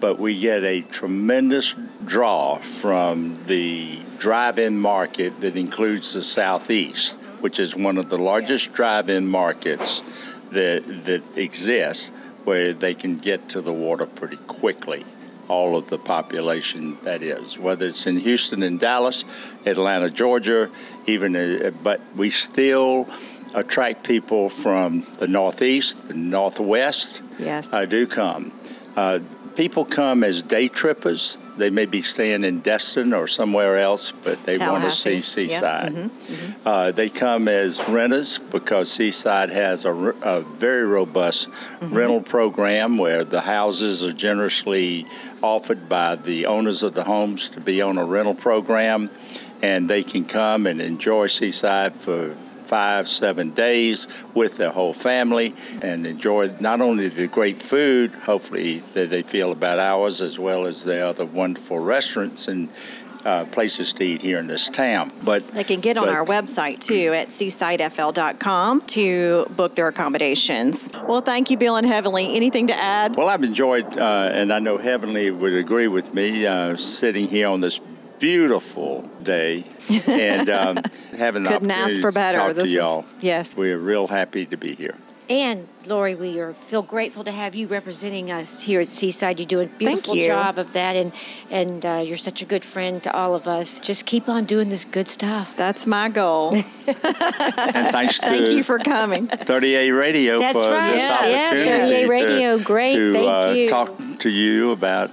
but 0.00 0.18
we 0.18 0.38
get 0.40 0.64
a 0.64 0.80
tremendous 0.80 1.74
draw 2.04 2.56
from 2.56 3.42
the 3.44 4.00
drive 4.18 4.58
in 4.58 4.78
market 4.78 5.40
that 5.40 5.56
includes 5.56 6.14
the 6.14 6.22
Southeast, 6.22 7.16
which 7.40 7.58
is 7.58 7.76
one 7.76 7.98
of 7.98 8.08
the 8.08 8.18
largest 8.18 8.72
drive 8.72 9.08
in 9.08 9.26
markets 9.26 10.02
that, 10.50 10.82
that 11.04 11.22
exists 11.36 12.10
where 12.44 12.72
they 12.72 12.94
can 12.94 13.18
get 13.18 13.48
to 13.50 13.60
the 13.60 13.72
water 13.72 14.06
pretty 14.06 14.36
quickly. 14.36 15.04
All 15.48 15.76
of 15.76 15.90
the 15.90 15.98
population 15.98 16.96
that 17.02 17.22
is, 17.22 17.58
whether 17.58 17.86
it's 17.86 18.06
in 18.06 18.18
Houston 18.18 18.62
and 18.62 18.78
Dallas, 18.78 19.24
Atlanta, 19.66 20.08
Georgia, 20.08 20.70
even, 21.06 21.34
uh, 21.34 21.72
but 21.82 22.00
we 22.14 22.30
still 22.30 23.08
attract 23.52 24.04
people 24.04 24.48
from 24.48 25.04
the 25.18 25.26
Northeast, 25.26 26.06
the 26.06 26.14
Northwest. 26.14 27.20
Yes. 27.38 27.72
I 27.72 27.84
do 27.84 28.06
come. 28.06 28.52
Uh, 28.96 29.20
people 29.56 29.84
come 29.84 30.24
as 30.24 30.42
day 30.42 30.68
trippers. 30.68 31.38
They 31.56 31.70
may 31.70 31.86
be 31.86 32.02
staying 32.02 32.44
in 32.44 32.60
Destin 32.60 33.12
or 33.12 33.28
somewhere 33.28 33.78
else, 33.78 34.12
but 34.22 34.42
they 34.44 34.56
want 34.58 34.84
to 34.84 34.90
see 34.90 35.10
Tallahassee. 35.10 35.42
Yeah. 35.42 35.48
Seaside. 35.48 35.92
Mm-hmm. 35.92 36.32
Mm-hmm. 36.32 36.68
Uh, 36.68 36.90
they 36.92 37.08
come 37.08 37.48
as 37.48 37.86
renters 37.88 38.38
because 38.38 38.90
Seaside 38.90 39.50
has 39.50 39.84
a 39.84 40.44
very 40.58 40.84
robust 40.84 41.48
mm-hmm. 41.48 41.94
rental 41.94 42.22
program 42.22 42.96
where 42.96 43.24
the 43.24 43.42
houses 43.42 44.02
are 44.02 44.12
generously 44.12 45.06
offered 45.42 45.88
by 45.88 46.16
the 46.16 46.46
owners 46.46 46.82
of 46.82 46.94
the 46.94 47.04
homes 47.04 47.48
to 47.50 47.60
be 47.60 47.82
on 47.82 47.98
a 47.98 48.04
rental 48.04 48.34
program, 48.34 49.10
and 49.62 49.88
they 49.88 50.02
can 50.02 50.24
come 50.24 50.66
and 50.66 50.80
enjoy 50.80 51.26
Seaside 51.26 51.94
for 51.94 52.34
five, 52.70 53.08
seven 53.08 53.50
days 53.50 54.06
with 54.32 54.56
their 54.56 54.70
whole 54.70 54.92
family 54.92 55.52
and 55.82 56.06
enjoy 56.06 56.54
not 56.60 56.80
only 56.80 57.08
the 57.08 57.26
great 57.26 57.60
food, 57.60 58.14
hopefully, 58.14 58.80
that 58.94 59.10
they 59.10 59.22
feel 59.22 59.50
about 59.50 59.80
ours, 59.80 60.22
as 60.22 60.38
well 60.38 60.66
as 60.66 60.84
the 60.84 61.04
other 61.04 61.24
wonderful 61.24 61.80
restaurants 61.80 62.46
and 62.46 62.68
uh, 63.24 63.44
places 63.46 63.92
to 63.92 64.04
eat 64.04 64.22
here 64.22 64.38
in 64.38 64.46
this 64.46 64.70
town. 64.70 65.12
But 65.24 65.46
They 65.48 65.64
can 65.64 65.80
get 65.80 65.98
on 65.98 66.08
our 66.08 66.24
website 66.24 66.78
too 66.78 67.12
at 67.12 67.28
seasidefl.com 67.28 68.82
to 68.82 69.46
book 69.56 69.74
their 69.74 69.88
accommodations. 69.88 70.90
Well, 71.06 71.20
thank 71.20 71.50
you, 71.50 71.56
Bill 71.56 71.76
and 71.76 71.86
Heavenly. 71.86 72.34
Anything 72.36 72.68
to 72.68 72.74
add? 72.74 73.16
Well, 73.16 73.28
I've 73.28 73.42
enjoyed, 73.42 73.98
uh, 73.98 74.30
and 74.32 74.52
I 74.52 74.60
know 74.60 74.78
Heavenly 74.78 75.30
would 75.32 75.54
agree 75.54 75.88
with 75.88 76.14
me, 76.14 76.46
uh, 76.46 76.76
sitting 76.76 77.26
here 77.26 77.48
on 77.48 77.60
this 77.60 77.80
beautiful 78.20 79.02
day 79.22 79.64
and 80.06 80.48
um, 80.60 80.78
having 81.16 81.42
the 81.42 81.48
Couldn't 81.50 81.70
opportunity 81.70 81.92
ask 81.94 82.00
for 82.00 82.12
better. 82.12 82.38
to 82.38 82.44
talk 82.44 82.54
This 82.54 82.64
to 82.64 82.68
is- 82.68 82.74
y'all. 82.74 83.04
yes. 83.20 83.56
We're 83.56 83.78
real 83.78 84.06
happy 84.06 84.46
to 84.46 84.56
be 84.56 84.74
here. 84.76 84.94
And 85.28 85.68
Lori, 85.86 86.16
we 86.16 86.40
are 86.40 86.52
feel 86.52 86.82
grateful 86.82 87.22
to 87.22 87.30
have 87.30 87.54
you 87.54 87.68
representing 87.68 88.32
us 88.32 88.60
here 88.62 88.80
at 88.80 88.90
Seaside. 88.90 89.38
You 89.38 89.46
do 89.46 89.60
a 89.60 89.66
beautiful 89.66 90.16
you. 90.16 90.26
job 90.26 90.58
of 90.58 90.72
that, 90.72 90.96
and 90.96 91.12
and 91.52 91.86
uh, 91.86 92.02
you're 92.04 92.16
such 92.16 92.42
a 92.42 92.44
good 92.44 92.64
friend 92.64 93.00
to 93.04 93.14
all 93.14 93.36
of 93.36 93.46
us. 93.46 93.78
Just 93.78 94.06
keep 94.06 94.28
on 94.28 94.42
doing 94.42 94.70
this 94.70 94.84
good 94.84 95.06
stuff. 95.06 95.54
That's 95.56 95.86
my 95.86 96.08
goal. 96.08 96.56
And 96.88 97.92
thanks 97.92 98.18
to 98.18 98.26
Thank 98.26 98.48
you 98.48 98.64
for 98.64 98.78
coming. 98.80 99.26
30A 99.26 99.96
Radio 99.96 100.40
That's 100.40 100.58
for 100.58 100.68
right. 100.72 100.90
this 100.94 101.02
Yeah, 101.04 101.26
yeah, 101.26 101.46
opportunity 101.46 101.92
30A 101.94 102.02
to, 102.02 102.08
Radio. 102.08 102.58
Great. 102.58 102.94
to 102.96 103.12
Thank 103.12 103.28
uh, 103.28 103.52
you. 103.56 103.68
talk 103.68 104.18
to 104.20 104.28
you 104.30 104.72
about 104.72 105.10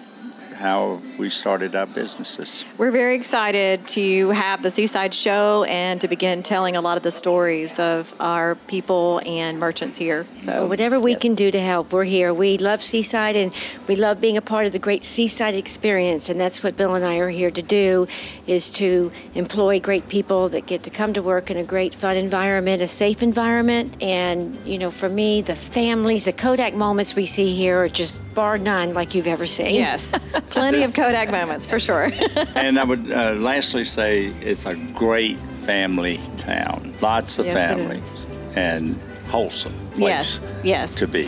how 0.55 0.99
we 1.17 1.29
started 1.29 1.75
our 1.75 1.85
businesses. 1.85 2.63
We're 2.77 2.91
very 2.91 3.15
excited 3.15 3.87
to 3.89 4.29
have 4.29 4.61
the 4.61 4.69
Seaside 4.69 5.13
Show 5.13 5.63
and 5.63 5.99
to 6.01 6.07
begin 6.07 6.43
telling 6.43 6.75
a 6.75 6.81
lot 6.81 6.97
of 6.97 7.03
the 7.03 7.11
stories 7.11 7.79
of 7.79 8.13
our 8.19 8.55
people 8.67 9.21
and 9.25 9.57
merchants 9.57 9.97
here. 9.97 10.25
So, 10.35 10.67
Whatever 10.67 10.99
we 10.99 11.15
can 11.15 11.33
do 11.33 11.49
to 11.49 11.59
help, 11.59 11.91
we're 11.91 12.03
here. 12.03 12.33
We 12.33 12.57
love 12.57 12.83
Seaside 12.83 13.35
and 13.35 13.53
we 13.87 13.95
love 13.95 14.21
being 14.21 14.37
a 14.37 14.41
part 14.41 14.67
of 14.67 14.71
the 14.71 14.79
great 14.79 15.03
Seaside 15.03 15.55
experience. 15.55 16.29
And 16.29 16.39
that's 16.39 16.61
what 16.61 16.77
Bill 16.77 16.93
and 16.93 17.03
I 17.03 17.17
are 17.17 17.29
here 17.29 17.51
to 17.51 17.61
do 17.61 18.07
is 18.45 18.69
to 18.73 19.11
employ 19.33 19.79
great 19.79 20.07
people 20.07 20.49
that 20.49 20.67
get 20.67 20.83
to 20.83 20.89
come 20.89 21.13
to 21.13 21.23
work 21.23 21.49
in 21.49 21.57
a 21.57 21.63
great 21.63 21.95
fun 21.95 22.15
environment, 22.15 22.81
a 22.81 22.87
safe 22.87 23.23
environment. 23.23 24.01
And, 24.01 24.55
you 24.67 24.77
know, 24.77 24.91
for 24.91 25.09
me, 25.09 25.41
the 25.41 25.55
families, 25.55 26.25
the 26.25 26.33
Kodak 26.33 26.75
moments 26.75 27.15
we 27.15 27.25
see 27.25 27.55
here 27.55 27.81
are 27.81 27.89
just 27.89 28.21
bar 28.35 28.57
none 28.57 28.93
like 28.93 29.15
you've 29.15 29.27
ever 29.27 29.47
seen. 29.47 29.73
yes, 29.73 30.07
plenty 30.49 30.83
of 30.83 30.93
Kodak 30.93 31.06
moments 31.31 31.65
for 31.65 31.79
sure. 31.79 32.11
and 32.55 32.79
I 32.79 32.83
would 32.83 33.11
uh, 33.11 33.33
lastly 33.33 33.85
say 33.85 34.25
it's 34.41 34.65
a 34.65 34.75
great 34.93 35.37
family 35.65 36.19
town. 36.37 36.93
Lots 37.01 37.39
of 37.39 37.45
Yes, 37.45 37.55
families 37.55 38.25
and 38.55 38.99
wholesome 39.27 39.73
place 39.91 40.41
yes, 40.41 40.43
yes. 40.63 40.95
to 40.95 41.07
be. 41.07 41.27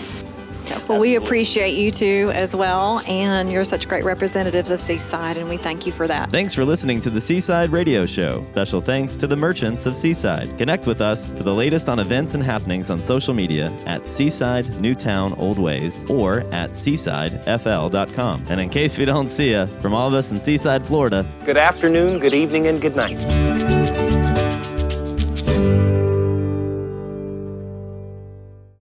Well, 0.87 0.99
we 0.99 1.15
appreciate 1.15 1.75
you 1.75 1.91
too 1.91 2.31
as 2.33 2.55
well, 2.55 3.01
and 3.07 3.51
you're 3.51 3.65
such 3.65 3.87
great 3.87 4.03
representatives 4.03 4.71
of 4.71 4.79
Seaside, 4.79 5.37
and 5.37 5.49
we 5.49 5.57
thank 5.57 5.85
you 5.85 5.91
for 5.91 6.07
that. 6.07 6.29
Thanks 6.29 6.53
for 6.53 6.65
listening 6.65 7.01
to 7.01 7.09
the 7.09 7.21
Seaside 7.21 7.71
Radio 7.71 8.05
Show. 8.05 8.45
Special 8.51 8.81
thanks 8.81 9.15
to 9.17 9.27
the 9.27 9.35
merchants 9.35 9.85
of 9.85 9.95
Seaside. 9.95 10.57
Connect 10.57 10.85
with 10.87 11.01
us 11.01 11.33
for 11.33 11.43
the 11.43 11.53
latest 11.53 11.89
on 11.89 11.99
events 11.99 12.33
and 12.33 12.43
happenings 12.43 12.89
on 12.89 12.99
social 12.99 13.33
media 13.33 13.71
at 13.85 14.07
Seaside 14.07 14.79
Newtown 14.79 15.33
Old 15.33 15.57
Ways 15.59 16.05
or 16.09 16.41
at 16.53 16.71
seasidefl.com. 16.71 18.43
And 18.49 18.59
in 18.59 18.69
case 18.69 18.97
we 18.97 19.05
don't 19.05 19.29
see 19.29 19.51
you, 19.51 19.67
from 19.81 19.93
all 19.93 20.07
of 20.07 20.13
us 20.13 20.31
in 20.31 20.39
Seaside, 20.39 20.85
Florida, 20.85 21.25
Good 21.45 21.57
afternoon, 21.57 22.19
good 22.19 22.33
evening, 22.33 22.67
and 22.67 22.81
good 22.81 22.95
night. 22.95 23.78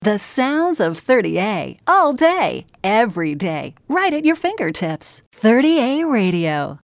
The 0.07 0.19
sounds 0.19 0.79
of 0.79 1.05
30A 1.05 1.79
all 1.85 2.13
day, 2.13 2.69
every 2.85 3.35
day, 3.35 3.75
right 3.89 4.13
at 4.13 4.25
your 4.25 4.37
fingertips. 4.37 5.25
30A 5.35 6.09
Radio. 6.09 6.75